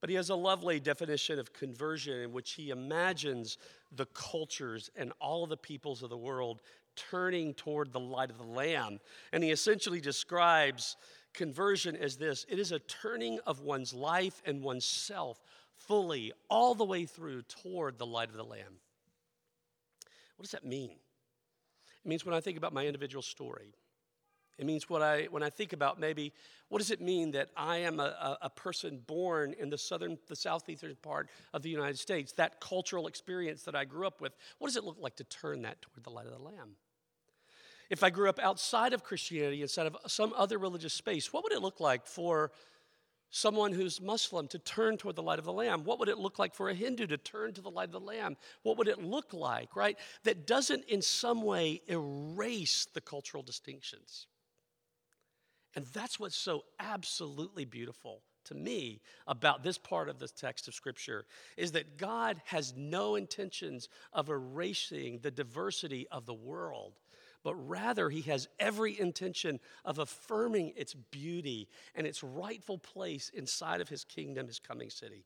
But 0.02 0.10
he 0.10 0.16
has 0.16 0.30
a 0.30 0.36
lovely 0.36 0.80
definition 0.80 1.40
of 1.40 1.54
conversion 1.54 2.22
in 2.22 2.32
which 2.32 2.54
he 2.54 2.70
imagines 2.70 3.58
the 3.92 4.06
cultures 4.08 4.90
and 4.96 5.14
all 5.20 5.48
the 5.48 5.58
peoples 5.58 6.04
of 6.04 6.10
the 6.10 6.18
world 6.18 6.62
turning 6.96 7.54
toward 7.54 7.92
the 7.92 8.00
light 8.00 8.30
of 8.30 8.38
the 8.38 8.44
Lamb. 8.44 9.00
And 9.32 9.44
he 9.44 9.52
essentially 9.52 10.00
describes 10.00 10.98
conversion 11.34 11.96
as 11.96 12.16
this 12.18 12.46
it 12.50 12.60
is 12.60 12.72
a 12.72 12.80
turning 12.80 13.40
of 13.46 13.62
one's 13.62 13.94
life 13.94 14.42
and 14.46 14.62
one's 14.62 14.86
self 14.86 15.42
fully, 15.76 16.32
all 16.50 16.74
the 16.74 16.86
way 16.86 17.06
through 17.06 17.42
toward 17.44 17.98
the 17.98 18.06
light 18.06 18.30
of 18.30 18.36
the 18.36 18.44
Lamb. 18.44 18.80
What 20.38 20.44
does 20.44 20.52
that 20.52 20.66
mean? 20.66 20.92
It 22.04 22.08
means 22.08 22.26
when 22.26 22.36
I 22.36 22.40
think 22.40 22.58
about 22.58 22.74
my 22.74 22.86
individual 22.86 23.22
story, 23.22 23.74
it 24.58 24.65
means 24.65 24.89
what 24.89 25.02
I, 25.02 25.26
when 25.26 25.44
I 25.44 25.50
think 25.50 25.74
about 25.74 26.00
maybe 26.00 26.34
what 26.70 26.80
does 26.80 26.91
it 26.91 27.02
mean 27.02 27.32
that 27.32 27.50
I 27.56 27.78
am 27.78 28.00
a, 28.00 28.38
a, 28.41 28.50
person 28.50 29.02
born 29.06 29.54
in 29.60 29.70
the 29.70 29.78
southern, 29.78 30.18
the 30.28 30.36
southeastern 30.36 30.96
part 31.02 31.30
of 31.54 31.62
the 31.62 31.70
United 31.70 32.00
States, 32.00 32.32
that 32.34 32.60
cultural 32.60 33.08
experience 33.08 33.63
that 33.63 33.76
I 33.76 33.86
grew 33.86 34.08
up 34.08 34.22
with, 34.22 34.34
what 34.58 34.68
does 34.68 34.78
it 34.78 34.84
look 34.84 34.98
like 35.00 35.15
to 35.18 35.24
turn 35.26 35.62
that 35.63 35.82
toward 35.82 36.04
the 36.04 36.10
light 36.10 36.26
of 36.26 36.32
the 36.32 36.44
Lamb? 36.44 36.76
If 37.89 38.02
I 38.02 38.10
grew 38.10 38.30
up 38.30 38.39
outside 38.39 38.94
of 38.94 39.04
Christianity, 39.04 39.62
inside 39.62 39.88
of 39.88 39.98
some 40.08 40.34
other 40.36 40.58
religious 40.58 40.94
space, 40.94 41.32
what 41.32 41.44
would 41.44 41.54
it 41.54 41.62
look 41.62 41.80
like 41.80 42.08
for 42.08 42.52
someone 43.30 43.74
who's 43.74 44.02
Muslim 44.02 44.48
to 44.48 44.58
turn 44.58 44.98
toward 44.98 45.15
the 45.15 45.22
light 45.22 45.38
of 45.38 45.46
the 45.46 45.54
Lamb? 45.54 45.84
What 45.84 46.00
would 46.00 46.10
it 46.10 46.18
look 46.18 46.39
like 46.39 46.56
for 46.56 46.70
a 46.70 46.74
Hindu 46.74 47.06
to 47.08 47.18
turn 47.18 47.54
to 47.54 47.62
the 47.62 47.70
light 47.70 47.89
of 47.89 47.91
the 47.91 48.00
Lamb? 48.00 48.38
What 48.63 48.78
would 48.78 48.88
it 48.88 49.04
look 49.04 49.34
like, 49.34 49.76
right? 49.76 50.00
That 50.24 50.48
doesn't 50.48 50.86
in 50.86 51.02
some 51.02 51.44
way 51.44 51.82
erase 51.88 52.88
the 52.94 53.02
cultural 53.02 53.44
distinctions. 53.44 54.28
And 55.76 55.86
that's 55.88 56.20
what's 56.20 56.38
so 56.38 56.64
absolutely 56.80 57.66
beautiful 57.66 58.22
to 58.46 58.54
me 58.54 59.02
about 59.28 59.64
this 59.64 59.78
part 59.78 60.08
of 60.08 60.20
the 60.20 60.28
text 60.28 60.68
of 60.68 60.74
Scripture 60.74 61.26
is 61.58 61.72
that 61.74 61.98
God 61.98 62.42
has 62.46 62.74
no 62.78 63.16
intentions 63.16 63.90
of 64.14 64.30
erasing 64.30 65.20
the 65.22 65.32
diversity 65.32 66.08
of 66.12 66.26
the 66.26 66.34
world, 66.34 66.94
but 67.44 67.56
rather 67.56 68.10
he 68.10 68.22
has 68.22 68.48
every 68.60 69.00
intention 69.00 69.60
of 69.84 70.00
affirming 70.00 70.74
its 70.76 70.94
beauty 70.94 71.68
and 71.96 72.08
its 72.08 72.24
rightful 72.24 72.78
place 72.78 73.30
inside 73.34 73.82
of 73.82 73.90
his 73.90 74.04
kingdom, 74.04 74.48
his 74.48 74.60
coming 74.60 74.90
city. 74.90 75.26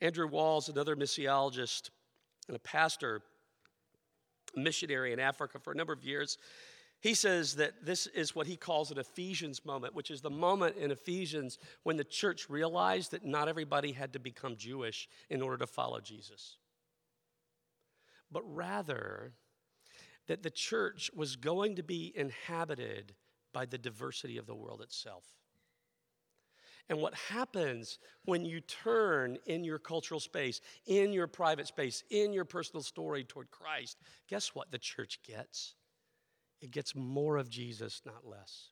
Andrew 0.00 0.26
Walls, 0.26 0.68
another 0.68 0.96
missiologist 0.96 1.90
and 2.48 2.56
a 2.56 2.60
pastor, 2.60 3.22
missionary 4.56 5.12
in 5.12 5.18
Africa 5.18 5.58
for 5.58 5.72
a 5.72 5.76
number 5.76 5.92
of 5.92 6.04
years, 6.04 6.36
he 7.04 7.12
says 7.12 7.56
that 7.56 7.84
this 7.84 8.06
is 8.06 8.34
what 8.34 8.46
he 8.46 8.56
calls 8.56 8.90
an 8.90 8.96
Ephesians 8.96 9.62
moment, 9.66 9.94
which 9.94 10.10
is 10.10 10.22
the 10.22 10.30
moment 10.30 10.78
in 10.78 10.90
Ephesians 10.90 11.58
when 11.82 11.98
the 11.98 12.02
church 12.02 12.48
realized 12.48 13.10
that 13.10 13.26
not 13.26 13.46
everybody 13.46 13.92
had 13.92 14.14
to 14.14 14.18
become 14.18 14.56
Jewish 14.56 15.06
in 15.28 15.42
order 15.42 15.58
to 15.58 15.66
follow 15.66 16.00
Jesus, 16.00 16.56
but 18.32 18.42
rather 18.46 19.34
that 20.28 20.42
the 20.42 20.48
church 20.48 21.10
was 21.14 21.36
going 21.36 21.76
to 21.76 21.82
be 21.82 22.10
inhabited 22.16 23.14
by 23.52 23.66
the 23.66 23.76
diversity 23.76 24.38
of 24.38 24.46
the 24.46 24.54
world 24.54 24.80
itself. 24.80 25.24
And 26.88 27.02
what 27.02 27.12
happens 27.12 27.98
when 28.24 28.46
you 28.46 28.62
turn 28.62 29.36
in 29.44 29.62
your 29.62 29.78
cultural 29.78 30.20
space, 30.20 30.62
in 30.86 31.12
your 31.12 31.26
private 31.26 31.66
space, 31.66 32.02
in 32.08 32.32
your 32.32 32.46
personal 32.46 32.82
story 32.82 33.24
toward 33.24 33.50
Christ, 33.50 33.98
guess 34.26 34.54
what 34.54 34.70
the 34.70 34.78
church 34.78 35.20
gets? 35.22 35.74
It 36.60 36.70
gets 36.70 36.94
more 36.94 37.36
of 37.36 37.48
Jesus, 37.48 38.02
not 38.04 38.26
less. 38.26 38.68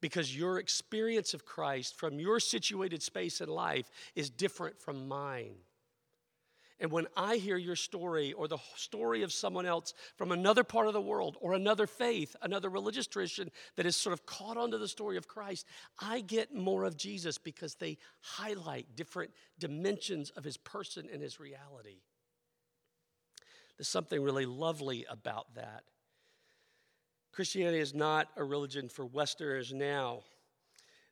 Because 0.00 0.36
your 0.36 0.58
experience 0.58 1.34
of 1.34 1.44
Christ 1.44 1.96
from 1.96 2.18
your 2.18 2.40
situated 2.40 3.02
space 3.02 3.40
in 3.40 3.48
life 3.48 3.90
is 4.14 4.30
different 4.30 4.80
from 4.80 5.08
mine. 5.08 5.54
And 6.82 6.90
when 6.90 7.06
I 7.16 7.36
hear 7.36 7.56
your 7.56 7.76
story 7.76 8.32
or 8.32 8.48
the 8.48 8.58
story 8.74 9.22
of 9.22 9.32
someone 9.32 9.66
else 9.66 9.94
from 10.16 10.32
another 10.32 10.64
part 10.64 10.88
of 10.88 10.94
the 10.94 11.00
world 11.00 11.36
or 11.40 11.52
another 11.52 11.86
faith, 11.86 12.34
another 12.42 12.68
religious 12.68 13.06
tradition 13.06 13.52
that 13.76 13.86
is 13.86 13.94
sort 13.94 14.12
of 14.12 14.26
caught 14.26 14.56
onto 14.56 14.78
the 14.78 14.88
story 14.88 15.16
of 15.16 15.28
Christ, 15.28 15.64
I 16.00 16.22
get 16.22 16.52
more 16.52 16.82
of 16.82 16.96
Jesus 16.96 17.38
because 17.38 17.76
they 17.76 17.98
highlight 18.20 18.96
different 18.96 19.30
dimensions 19.60 20.30
of 20.30 20.42
his 20.42 20.56
person 20.56 21.08
and 21.12 21.22
his 21.22 21.38
reality. 21.38 22.00
There's 23.78 23.86
something 23.86 24.20
really 24.20 24.46
lovely 24.46 25.06
about 25.08 25.54
that. 25.54 25.84
Christianity 27.32 27.78
is 27.78 27.94
not 27.94 28.28
a 28.36 28.44
religion 28.44 28.90
for 28.90 29.06
Westerners 29.06 29.72
now. 29.72 30.20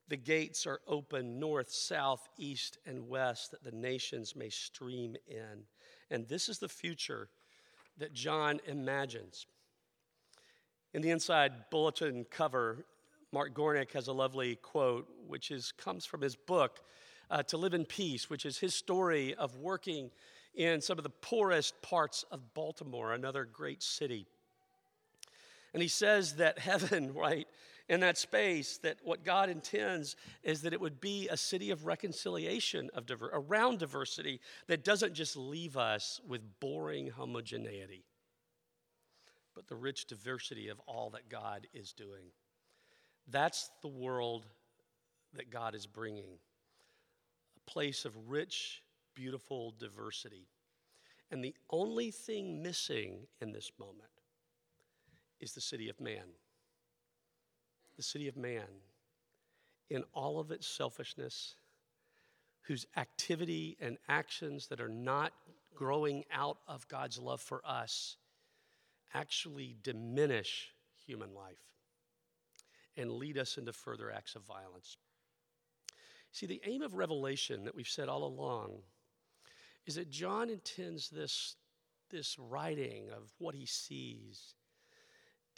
The 0.08 0.18
gates 0.18 0.66
are 0.66 0.80
open 0.86 1.38
north, 1.38 1.70
south, 1.70 2.28
east, 2.36 2.76
and 2.84 3.08
west 3.08 3.52
that 3.52 3.64
the 3.64 3.72
nations 3.72 4.36
may 4.36 4.50
stream 4.50 5.16
in. 5.26 5.64
And 6.10 6.28
this 6.28 6.48
is 6.50 6.58
the 6.58 6.68
future 6.68 7.28
that 7.96 8.12
John 8.12 8.60
imagines. 8.66 9.46
In 10.92 11.00
the 11.00 11.10
inside 11.10 11.52
bulletin 11.70 12.26
cover, 12.30 12.84
Mark 13.32 13.54
Gornik 13.54 13.92
has 13.92 14.08
a 14.08 14.12
lovely 14.12 14.56
quote, 14.56 15.08
which 15.26 15.50
is, 15.50 15.72
comes 15.72 16.04
from 16.04 16.20
his 16.20 16.36
book, 16.36 16.80
uh, 17.30 17.44
To 17.44 17.56
Live 17.56 17.72
in 17.74 17.84
Peace, 17.84 18.28
which 18.28 18.44
is 18.44 18.58
his 18.58 18.74
story 18.74 19.34
of 19.36 19.56
working 19.56 20.10
in 20.54 20.80
some 20.80 20.98
of 20.98 21.04
the 21.04 21.10
poorest 21.10 21.80
parts 21.80 22.24
of 22.30 22.52
Baltimore, 22.52 23.14
another 23.14 23.44
great 23.44 23.82
city. 23.82 24.26
And 25.72 25.82
he 25.82 25.88
says 25.88 26.36
that 26.36 26.58
heaven, 26.60 27.14
right, 27.14 27.46
in 27.90 28.00
that 28.00 28.16
space 28.16 28.78
that 28.78 28.98
what 29.02 29.24
God 29.24 29.50
intends 29.50 30.14
is 30.44 30.62
that 30.62 30.72
it 30.72 30.80
would 30.80 31.00
be 31.00 31.28
a 31.28 31.36
city 31.36 31.72
of 31.72 31.86
reconciliation 31.86 32.88
of 32.94 33.04
diver- 33.04 33.30
around 33.32 33.80
diversity 33.80 34.40
that 34.68 34.84
doesn't 34.84 35.12
just 35.12 35.36
leave 35.36 35.76
us 35.76 36.20
with 36.26 36.60
boring 36.60 37.08
homogeneity, 37.08 38.04
but 39.56 39.66
the 39.66 39.74
rich 39.74 40.06
diversity 40.06 40.68
of 40.68 40.80
all 40.86 41.10
that 41.10 41.28
God 41.28 41.66
is 41.74 41.92
doing. 41.92 42.30
That's 43.28 43.70
the 43.82 43.88
world 43.88 44.46
that 45.34 45.50
God 45.50 45.74
is 45.74 45.86
bringing 45.86 46.38
a 47.56 47.70
place 47.70 48.04
of 48.04 48.30
rich, 48.30 48.82
beautiful 49.16 49.74
diversity. 49.80 50.46
And 51.32 51.42
the 51.42 51.54
only 51.70 52.12
thing 52.12 52.62
missing 52.62 53.26
in 53.40 53.50
this 53.50 53.72
moment 53.80 54.10
is 55.40 55.52
the 55.52 55.60
city 55.60 55.88
of 55.88 56.00
man 56.00 56.24
the 58.00 58.04
city 58.04 58.28
of 58.28 58.36
man, 58.38 58.64
in 59.90 60.02
all 60.14 60.40
of 60.40 60.50
its 60.50 60.66
selfishness, 60.66 61.56
whose 62.62 62.86
activity 62.96 63.76
and 63.78 63.98
actions 64.08 64.68
that 64.68 64.80
are 64.80 64.88
not 64.88 65.34
growing 65.74 66.24
out 66.32 66.56
of 66.66 66.88
God's 66.88 67.18
love 67.18 67.42
for 67.42 67.60
us 67.62 68.16
actually 69.12 69.76
diminish 69.82 70.70
human 71.06 71.34
life 71.34 71.60
and 72.96 73.12
lead 73.12 73.36
us 73.36 73.58
into 73.58 73.70
further 73.70 74.10
acts 74.10 74.34
of 74.34 74.44
violence. 74.44 74.96
See, 76.32 76.46
the 76.46 76.62
aim 76.64 76.80
of 76.80 76.94
Revelation 76.94 77.64
that 77.64 77.74
we've 77.74 77.86
said 77.86 78.08
all 78.08 78.24
along 78.24 78.78
is 79.84 79.96
that 79.96 80.10
John 80.10 80.48
intends 80.48 81.10
this, 81.10 81.56
this 82.08 82.38
writing 82.38 83.10
of 83.10 83.30
what 83.36 83.54
he 83.54 83.66
sees 83.66 84.54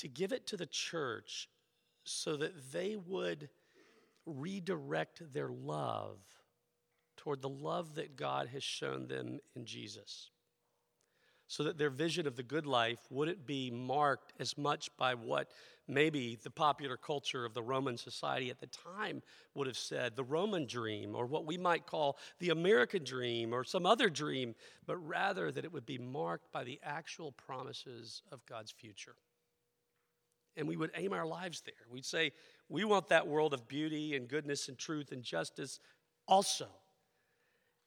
to 0.02 0.08
give 0.08 0.32
it 0.32 0.48
to 0.48 0.56
the 0.56 0.66
church 0.66 1.48
so 2.02 2.36
that 2.36 2.72
they 2.72 2.96
would 2.96 3.48
redirect 4.26 5.22
their 5.32 5.48
love 5.48 6.18
toward 7.16 7.40
the 7.40 7.48
love 7.48 7.94
that 7.94 8.16
God 8.16 8.48
has 8.48 8.64
shown 8.64 9.06
them 9.06 9.38
in 9.54 9.64
Jesus. 9.64 10.30
So 11.46 11.62
that 11.62 11.78
their 11.78 11.88
vision 11.88 12.26
of 12.26 12.34
the 12.34 12.42
good 12.42 12.66
life 12.66 12.98
wouldn't 13.10 13.46
be 13.46 13.70
marked 13.70 14.32
as 14.40 14.58
much 14.58 14.90
by 14.96 15.14
what 15.14 15.52
maybe 15.86 16.36
the 16.42 16.50
popular 16.50 16.96
culture 16.96 17.44
of 17.44 17.54
the 17.54 17.62
Roman 17.62 17.96
society 17.96 18.50
at 18.50 18.58
the 18.58 18.66
time 18.66 19.22
would 19.54 19.68
have 19.68 19.78
said 19.78 20.16
the 20.16 20.24
Roman 20.24 20.66
dream, 20.66 21.14
or 21.14 21.26
what 21.26 21.46
we 21.46 21.58
might 21.58 21.86
call 21.86 22.18
the 22.40 22.50
American 22.50 23.04
dream, 23.04 23.54
or 23.54 23.62
some 23.62 23.86
other 23.86 24.10
dream, 24.10 24.56
but 24.84 24.96
rather 24.96 25.52
that 25.52 25.64
it 25.64 25.72
would 25.72 25.86
be 25.86 25.98
marked 25.98 26.50
by 26.50 26.64
the 26.64 26.80
actual 26.82 27.30
promises 27.30 28.22
of 28.32 28.44
God's 28.46 28.72
future 28.72 29.14
and 30.56 30.68
we 30.68 30.76
would 30.76 30.90
aim 30.96 31.12
our 31.12 31.26
lives 31.26 31.62
there. 31.64 31.74
We'd 31.90 32.04
say, 32.04 32.32
we 32.68 32.84
want 32.84 33.08
that 33.08 33.26
world 33.26 33.54
of 33.54 33.68
beauty 33.68 34.16
and 34.16 34.28
goodness 34.28 34.68
and 34.68 34.78
truth 34.78 35.12
and 35.12 35.22
justice 35.22 35.80
also. 36.26 36.68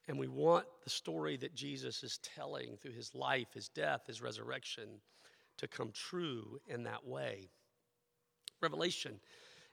And 0.08 0.18
we 0.18 0.28
want 0.28 0.66
the 0.84 0.90
story 0.90 1.36
that 1.38 1.54
Jesus 1.54 2.04
is 2.04 2.18
telling 2.18 2.76
through 2.76 2.92
his 2.92 3.14
life, 3.14 3.48
his 3.54 3.68
death, 3.68 4.02
his 4.06 4.22
resurrection 4.22 4.88
to 5.58 5.66
come 5.66 5.90
true 5.92 6.60
in 6.68 6.84
that 6.84 7.06
way. 7.06 7.48
Revelation 8.60 9.18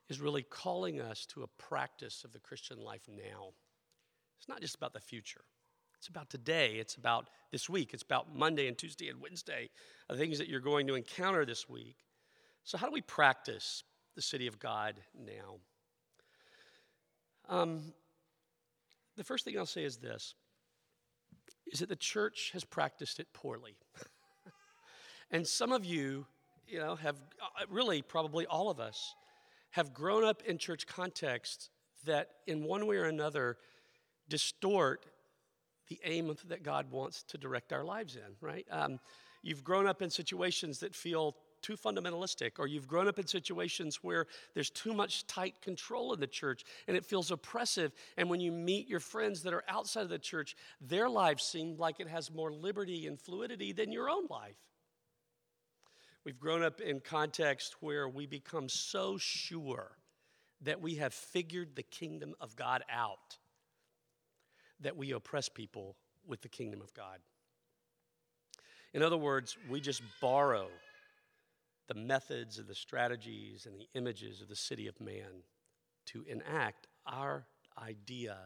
is 0.10 0.20
really 0.20 0.44
calling 0.44 1.00
us 1.00 1.26
to 1.28 1.44
a 1.44 1.48
practice 1.62 2.24
of 2.24 2.34
the 2.34 2.40
Christian 2.40 2.80
life 2.80 3.08
now. 3.08 3.50
It's 4.40 4.50
not 4.50 4.62
just 4.62 4.76
about 4.76 4.94
the 4.94 5.00
future. 5.00 5.42
It's 5.98 6.08
about 6.10 6.30
today. 6.30 6.76
It's 6.76 6.96
about 6.96 7.30
this 7.52 7.70
week. 7.70 7.94
It's 7.94 8.04
about 8.04 8.36
Monday 8.36 8.68
and 8.68 8.78
Tuesday 8.78 9.08
and 9.08 9.22
Wednesday, 9.22 9.70
the 10.10 10.18
things 10.18 10.38
that 10.38 10.50
you're 10.50 10.60
going 10.60 10.88
to 10.88 10.96
encounter 10.96 11.46
this 11.46 11.70
week. 11.70 11.96
So, 12.64 12.78
how 12.78 12.88
do 12.88 12.94
we 12.94 13.02
practice 13.02 13.84
the 14.16 14.22
city 14.22 14.48
of 14.48 14.60
God 14.60 14.96
now? 15.18 15.58
Um, 17.50 17.94
the 19.18 19.24
first 19.24 19.46
thing 19.46 19.58
I'll 19.58 19.66
say 19.66 19.84
is 19.84 19.98
this 19.98 20.36
is 21.72 21.80
that 21.80 21.90
the 21.90 21.96
church 21.96 22.52
has 22.54 22.64
practiced 22.64 23.20
it 23.20 23.28
poorly. 23.34 23.76
and 25.32 25.48
some 25.48 25.72
of 25.72 25.86
you, 25.86 26.26
you 26.68 26.78
know, 26.78 26.96
have 26.96 27.16
uh, 27.42 27.66
really 27.70 28.02
probably 28.02 28.46
all 28.46 28.70
of 28.70 28.80
us 28.80 29.16
have 29.72 29.94
grown 29.94 30.24
up 30.24 30.44
in 30.44 30.58
church 30.58 30.86
contexts 30.86 31.70
that 32.06 32.30
in 32.48 32.64
one 32.64 32.86
way 32.86 32.98
or 32.98 33.06
another 33.06 33.58
distort 34.30 35.06
the 35.90 36.00
aim 36.06 36.36
that 36.48 36.64
God 36.64 36.92
wants 36.92 37.24
to 37.24 37.38
direct 37.38 37.74
our 37.74 37.84
lives 37.84 38.16
in, 38.16 38.36
right? 38.40 38.66
Um, 38.72 39.00
you've 39.42 39.64
grown 39.64 39.88
up 39.88 40.02
in 40.02 40.10
situations 40.10 40.80
that 40.80 40.96
feel 40.96 41.36
too 41.64 41.76
fundamentalistic, 41.76 42.60
or 42.60 42.68
you've 42.68 42.88
grown 42.88 43.08
up 43.08 43.18
in 43.18 43.26
situations 43.26 44.04
where 44.04 44.28
there's 44.54 44.70
too 44.70 44.94
much 44.94 45.26
tight 45.26 45.62
control 45.62 46.14
in 46.14 46.20
the 46.20 46.28
church 46.28 46.64
and 46.88 46.96
it 46.96 47.06
feels 47.06 47.32
oppressive. 47.32 47.92
And 48.18 48.30
when 48.30 48.40
you 48.40 48.52
meet 48.52 48.88
your 48.88 49.00
friends 49.00 49.42
that 49.44 49.54
are 49.54 49.64
outside 49.68 50.04
of 50.04 50.10
the 50.10 50.20
church, 50.20 50.56
their 50.80 51.10
lives 51.10 51.44
seem 51.44 51.78
like 51.78 52.00
it 52.00 52.08
has 52.08 52.30
more 52.32 52.52
liberty 52.52 53.08
and 53.08 53.20
fluidity 53.20 53.72
than 53.72 53.92
your 53.92 54.10
own 54.10 54.28
life. 54.30 54.58
We've 56.24 56.40
grown 56.40 56.64
up 56.64 56.80
in 56.80 57.00
context 57.00 57.78
where 57.80 58.08
we 58.08 58.28
become 58.28 58.70
so 58.70 59.18
sure 59.18 59.92
that 60.62 60.82
we 60.82 60.96
have 60.96 61.14
figured 61.14 61.76
the 61.76 61.84
kingdom 61.84 62.36
of 62.40 62.56
God 62.56 62.84
out 62.90 63.38
that 64.80 64.96
we 64.96 65.12
oppress 65.12 65.50
people 65.50 65.96
with 66.28 66.42
the 66.42 66.50
kingdom 66.50 66.82
of 66.82 66.94
God. 66.94 67.20
In 68.94 69.02
other 69.02 69.18
words, 69.18 69.58
we 69.70 69.82
just 69.82 70.02
borrow 70.22 70.68
the 71.88 71.94
methods 71.94 72.60
and 72.60 72.68
the 72.68 72.76
strategies 72.76 73.66
and 73.66 73.80
the 73.80 73.88
images 73.94 74.42
of 74.42 74.48
the 74.48 74.56
city 74.56 74.88
of 74.88 75.00
man 75.00 75.44
to 76.06 76.24
enact 76.28 76.88
our 77.06 77.46
idea 77.78 78.38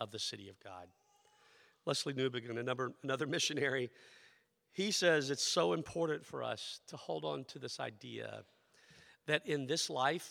of 0.00 0.10
the 0.10 0.18
city 0.18 0.48
of 0.48 0.58
God. 0.60 0.88
Lesslie 1.86 2.14
Newbigin, 2.14 2.58
another, 2.58 2.92
another 3.02 3.26
missionary, 3.26 3.90
he 4.72 4.90
says 4.90 5.30
it's 5.30 5.46
so 5.46 5.72
important 5.72 6.24
for 6.24 6.42
us 6.42 6.80
to 6.88 6.96
hold 6.96 7.24
on 7.24 7.44
to 7.44 7.58
this 7.58 7.80
idea 7.80 8.44
that 9.26 9.46
in 9.46 9.66
this 9.66 9.90
life, 9.90 10.30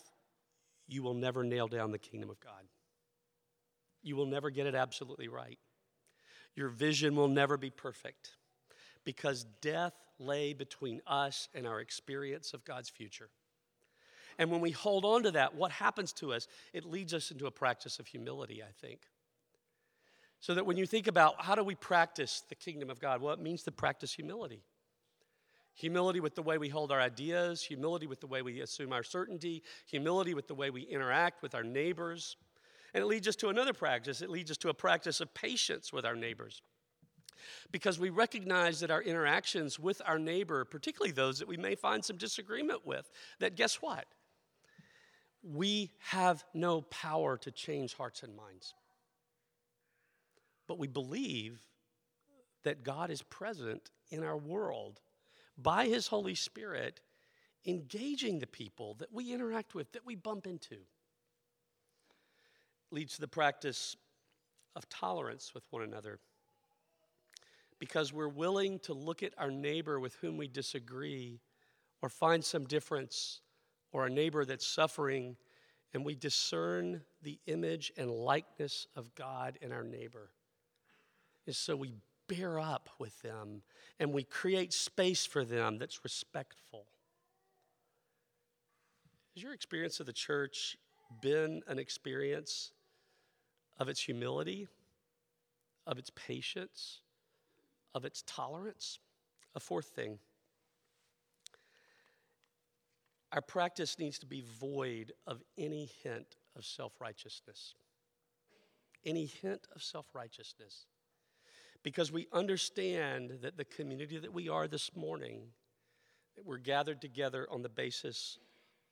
you 0.87 1.03
will 1.03 1.13
never 1.13 1.43
nail 1.43 1.67
down 1.67 1.91
the 1.91 1.99
kingdom 1.99 2.29
of 2.29 2.39
God. 2.39 2.63
You 4.01 4.15
will 4.15 4.25
never 4.25 4.49
get 4.49 4.65
it 4.65 4.75
absolutely 4.75 5.27
right. 5.27 5.59
Your 6.55 6.69
vision 6.69 7.15
will 7.15 7.27
never 7.27 7.57
be 7.57 7.69
perfect 7.69 8.31
because 9.05 9.45
death 9.61 9.93
lay 10.21 10.53
between 10.53 11.01
us 11.07 11.49
and 11.53 11.67
our 11.67 11.79
experience 11.79 12.53
of 12.53 12.63
God's 12.63 12.89
future. 12.89 13.29
And 14.37 14.49
when 14.49 14.61
we 14.61 14.71
hold 14.71 15.05
on 15.05 15.23
to 15.23 15.31
that, 15.31 15.55
what 15.55 15.71
happens 15.71 16.13
to 16.13 16.33
us? 16.33 16.47
It 16.73 16.85
leads 16.85 17.13
us 17.13 17.31
into 17.31 17.47
a 17.47 17.51
practice 17.51 17.99
of 17.99 18.07
humility, 18.07 18.63
I 18.63 18.71
think. 18.79 19.01
So 20.39 20.55
that 20.55 20.65
when 20.65 20.77
you 20.77 20.87
think 20.87 21.07
about 21.07 21.35
how 21.39 21.55
do 21.55 21.63
we 21.63 21.75
practice 21.75 22.43
the 22.49 22.55
kingdom 22.55 22.89
of 22.89 22.99
God, 22.99 23.21
well, 23.21 23.33
it 23.33 23.39
means 23.39 23.63
to 23.63 23.71
practice 23.71 24.13
humility. 24.13 24.63
Humility 25.75 26.19
with 26.19 26.35
the 26.35 26.41
way 26.41 26.57
we 26.57 26.69
hold 26.69 26.91
our 26.91 26.99
ideas, 26.99 27.61
humility 27.61 28.07
with 28.07 28.19
the 28.19 28.27
way 28.27 28.41
we 28.41 28.61
assume 28.61 28.91
our 28.91 29.03
certainty, 29.03 29.63
humility 29.85 30.33
with 30.33 30.47
the 30.47 30.55
way 30.55 30.69
we 30.69 30.81
interact 30.81 31.41
with 31.43 31.53
our 31.53 31.63
neighbors. 31.63 32.37
And 32.93 33.03
it 33.03 33.07
leads 33.07 33.27
us 33.27 33.35
to 33.37 33.49
another 33.49 33.73
practice. 33.73 34.21
It 34.21 34.29
leads 34.29 34.51
us 34.51 34.57
to 34.57 34.69
a 34.69 34.73
practice 34.73 35.21
of 35.21 35.33
patience 35.33 35.93
with 35.93 36.05
our 36.05 36.15
neighbors. 36.15 36.61
Because 37.71 37.99
we 37.99 38.09
recognize 38.09 38.79
that 38.79 38.91
our 38.91 39.01
interactions 39.01 39.79
with 39.79 40.01
our 40.05 40.19
neighbor, 40.19 40.65
particularly 40.65 41.11
those 41.11 41.39
that 41.39 41.47
we 41.47 41.57
may 41.57 41.75
find 41.75 42.03
some 42.03 42.17
disagreement 42.17 42.85
with, 42.85 43.09
that 43.39 43.55
guess 43.55 43.75
what? 43.75 44.05
We 45.43 45.91
have 45.99 46.43
no 46.53 46.81
power 46.81 47.37
to 47.37 47.51
change 47.51 47.95
hearts 47.95 48.23
and 48.23 48.35
minds. 48.35 48.73
But 50.67 50.77
we 50.79 50.87
believe 50.87 51.59
that 52.63 52.83
God 52.83 53.09
is 53.09 53.21
present 53.23 53.89
in 54.09 54.23
our 54.23 54.37
world 54.37 55.01
by 55.57 55.87
His 55.87 56.07
Holy 56.07 56.35
Spirit, 56.35 57.01
engaging 57.65 58.39
the 58.39 58.47
people 58.47 58.95
that 58.95 59.11
we 59.11 59.33
interact 59.33 59.75
with, 59.75 59.91
that 59.93 60.05
we 60.05 60.15
bump 60.15 60.47
into. 60.47 60.77
Leads 62.91 63.15
to 63.15 63.21
the 63.21 63.27
practice 63.27 63.95
of 64.75 64.87
tolerance 64.89 65.53
with 65.53 65.63
one 65.71 65.83
another. 65.83 66.19
Because 67.81 68.13
we're 68.13 68.27
willing 68.27 68.77
to 68.81 68.93
look 68.93 69.23
at 69.23 69.33
our 69.39 69.49
neighbor 69.49 69.99
with 69.99 70.13
whom 70.21 70.37
we 70.37 70.47
disagree 70.47 71.41
or 72.03 72.09
find 72.09 72.45
some 72.45 72.65
difference, 72.65 73.41
or 73.91 74.05
a 74.05 74.09
neighbor 74.09 74.45
that's 74.45 74.67
suffering, 74.67 75.35
and 75.93 76.05
we 76.05 76.13
discern 76.13 77.01
the 77.23 77.39
image 77.47 77.91
and 77.97 78.11
likeness 78.11 78.85
of 78.95 79.13
God 79.15 79.57
in 79.61 79.71
our 79.71 79.83
neighbor. 79.83 80.29
And 81.47 81.55
so 81.55 81.75
we 81.75 81.95
bear 82.27 82.59
up 82.59 82.87
with 82.99 83.19
them 83.23 83.63
and 83.99 84.13
we 84.13 84.23
create 84.23 84.73
space 84.73 85.25
for 85.25 85.43
them 85.43 85.79
that's 85.79 86.03
respectful. 86.03 86.85
Has 89.35 89.43
your 89.43 89.53
experience 89.53 89.99
of 89.99 90.05
the 90.05 90.13
church 90.13 90.77
been 91.21 91.61
an 91.67 91.79
experience 91.79 92.71
of 93.79 93.89
its 93.89 94.01
humility, 94.01 94.67
of 95.87 95.97
its 95.97 96.11
patience, 96.15 97.01
of 97.93 98.05
its 98.05 98.23
tolerance? 98.25 98.99
A 99.55 99.59
fourth 99.59 99.87
thing 99.87 100.19
our 103.33 103.41
practice 103.41 103.97
needs 103.97 104.19
to 104.19 104.25
be 104.25 104.43
void 104.59 105.13
of 105.25 105.41
any 105.57 105.89
hint 106.03 106.35
of 106.55 106.65
self 106.65 106.99
righteousness. 106.99 107.75
Any 109.05 109.25
hint 109.25 109.67
of 109.73 109.81
self 109.81 110.05
righteousness 110.13 110.85
because 111.83 112.11
we 112.11 112.27
understand 112.31 113.39
that 113.41 113.57
the 113.57 113.65
community 113.65 114.17
that 114.17 114.33
we 114.33 114.49
are 114.49 114.67
this 114.67 114.95
morning, 114.95 115.41
that 116.35 116.45
we're 116.45 116.57
gathered 116.57 117.01
together 117.01 117.47
on 117.51 117.61
the 117.61 117.69
basis 117.69 118.37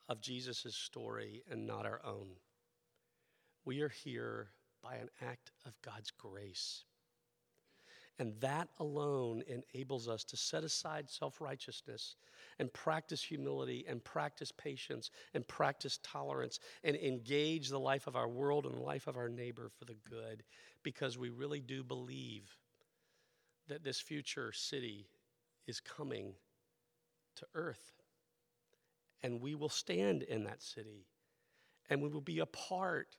of 0.08 0.22
Jesus' 0.22 0.74
story 0.74 1.44
and 1.50 1.68
not 1.68 1.86
our 1.86 2.02
own. 2.04 2.30
We 3.64 3.82
are 3.82 3.90
here 3.90 4.50
by 4.84 4.96
an 4.96 5.10
act 5.22 5.52
of 5.66 5.80
God's 5.84 6.12
grace. 6.12 6.84
And 8.20 8.34
that 8.42 8.68
alone 8.80 9.44
enables 9.48 10.10
us 10.10 10.26
to 10.26 10.38
set 10.38 10.66
aside 10.66 11.10
self 11.10 11.40
righteousness 11.40 12.16
and 12.60 12.72
practice 12.74 13.24
humility 13.24 13.86
and 13.88 14.04
practice 14.04 14.52
patience 14.52 15.10
and 15.34 15.48
practice 15.48 16.00
tolerance 16.04 16.60
and 16.84 16.98
engage 16.98 17.70
the 17.70 17.80
life 17.80 18.08
of 18.08 18.18
our 18.18 18.28
world 18.28 18.66
and 18.66 18.76
the 18.76 18.82
life 18.82 19.08
of 19.08 19.16
our 19.16 19.30
neighbor 19.30 19.70
for 19.80 19.86
the 19.86 19.96
good 20.10 20.44
because 20.84 21.18
we 21.18 21.30
really 21.30 21.62
do 21.62 21.82
believe 21.82 22.58
that 23.70 23.84
this 23.84 24.02
future 24.02 24.52
city 24.52 25.08
is 25.66 25.80
coming 25.80 26.34
to 27.38 27.46
earth. 27.56 27.94
And 29.24 29.42
we 29.42 29.56
will 29.56 29.70
stand 29.70 30.24
in 30.24 30.44
that 30.44 30.62
city. 30.62 31.06
And 31.90 32.02
we 32.02 32.10
will 32.10 32.22
be 32.22 32.40
a 32.40 32.46
part 32.46 33.16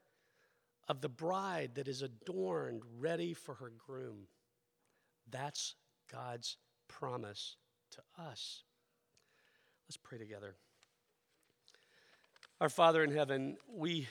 of 0.89 1.01
the 1.01 1.09
bride 1.09 1.77
that 1.77 1.89
is 1.89 2.03
adorned, 2.03 2.83
ready 2.99 3.33
for 3.33 3.55
her 3.55 3.73
groom. 3.87 4.27
That's 5.31 5.75
God's 6.11 6.57
promise 6.89 7.57
to 7.93 8.23
us. 8.23 8.63
Let's 9.89 9.97
pray 9.97 10.19
together. 10.19 10.55
Our 12.61 12.69
Father 12.69 13.03
in 13.03 13.11
heaven, 13.11 13.57
we, 13.69 14.07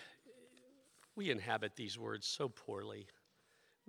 we 1.15 1.29
inhabit 1.29 1.75
these 1.75 1.97
words 1.99 2.25
so 2.25 2.49
poorly 2.49 3.07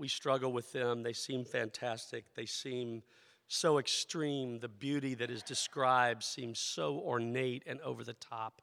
we 0.01 0.09
struggle 0.09 0.51
with 0.51 0.72
them. 0.72 1.03
They 1.03 1.12
seem 1.12 1.45
fantastic. 1.45 2.24
They 2.35 2.47
seem 2.47 3.03
so 3.49 3.78
extreme. 3.78 4.59
The 4.59 4.68
beauty 4.68 5.14
that 5.14 5.31
is 5.31 5.43
described 5.43 6.24
seems 6.24 6.59
so 6.59 6.99
ornate 7.05 7.64
and 7.66 7.81
over 7.83 8.03
the 8.03 8.14
top 8.14 8.62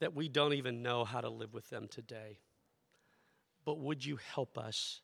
that 0.00 0.14
we 0.14 0.28
don't 0.28 0.54
even 0.54 0.82
know 0.82 1.04
how 1.04 1.20
to 1.20 1.28
live 1.28 1.52
with 1.52 1.68
them 1.68 1.88
today. 1.88 2.38
But 3.66 3.78
would 3.78 4.04
you 4.04 4.18
help 4.34 4.56
us 4.56 5.02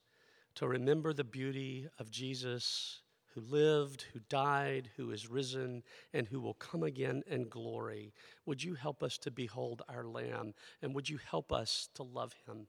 to 0.56 0.66
remember 0.66 1.12
the 1.12 1.24
beauty 1.24 1.88
of 1.98 2.10
Jesus 2.10 3.00
who 3.34 3.40
lived, 3.40 4.04
who 4.12 4.20
died, 4.28 4.90
who 4.96 5.10
is 5.10 5.28
risen, 5.28 5.82
and 6.12 6.26
who 6.26 6.40
will 6.40 6.54
come 6.54 6.82
again 6.82 7.22
in 7.26 7.48
glory? 7.48 8.12
Would 8.46 8.62
you 8.62 8.74
help 8.74 9.02
us 9.02 9.18
to 9.18 9.30
behold 9.30 9.82
our 9.88 10.04
Lamb? 10.04 10.54
And 10.82 10.94
would 10.94 11.08
you 11.08 11.18
help 11.30 11.52
us 11.52 11.88
to 11.94 12.02
love 12.02 12.34
him? 12.46 12.66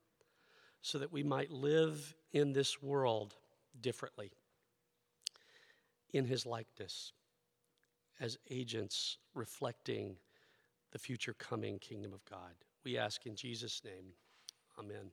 so 0.82 1.00
that 1.00 1.12
we 1.12 1.22
might 1.24 1.52
live 1.52 2.16
in 2.32 2.54
this 2.54 2.82
world 2.82 3.36
differently, 3.82 4.32
in 6.14 6.24
his 6.26 6.46
likeness, 6.46 7.12
as 8.20 8.38
agents 8.50 9.18
reflecting 9.34 10.16
the 10.92 11.00
future 11.00 11.34
coming 11.34 11.78
kingdom 11.80 12.14
of 12.14 12.24
God. 12.24 12.54
We 12.86 12.98
ask 12.98 13.26
in 13.26 13.36
Jesus' 13.36 13.82
name, 13.84 14.14
amen. 14.80 15.12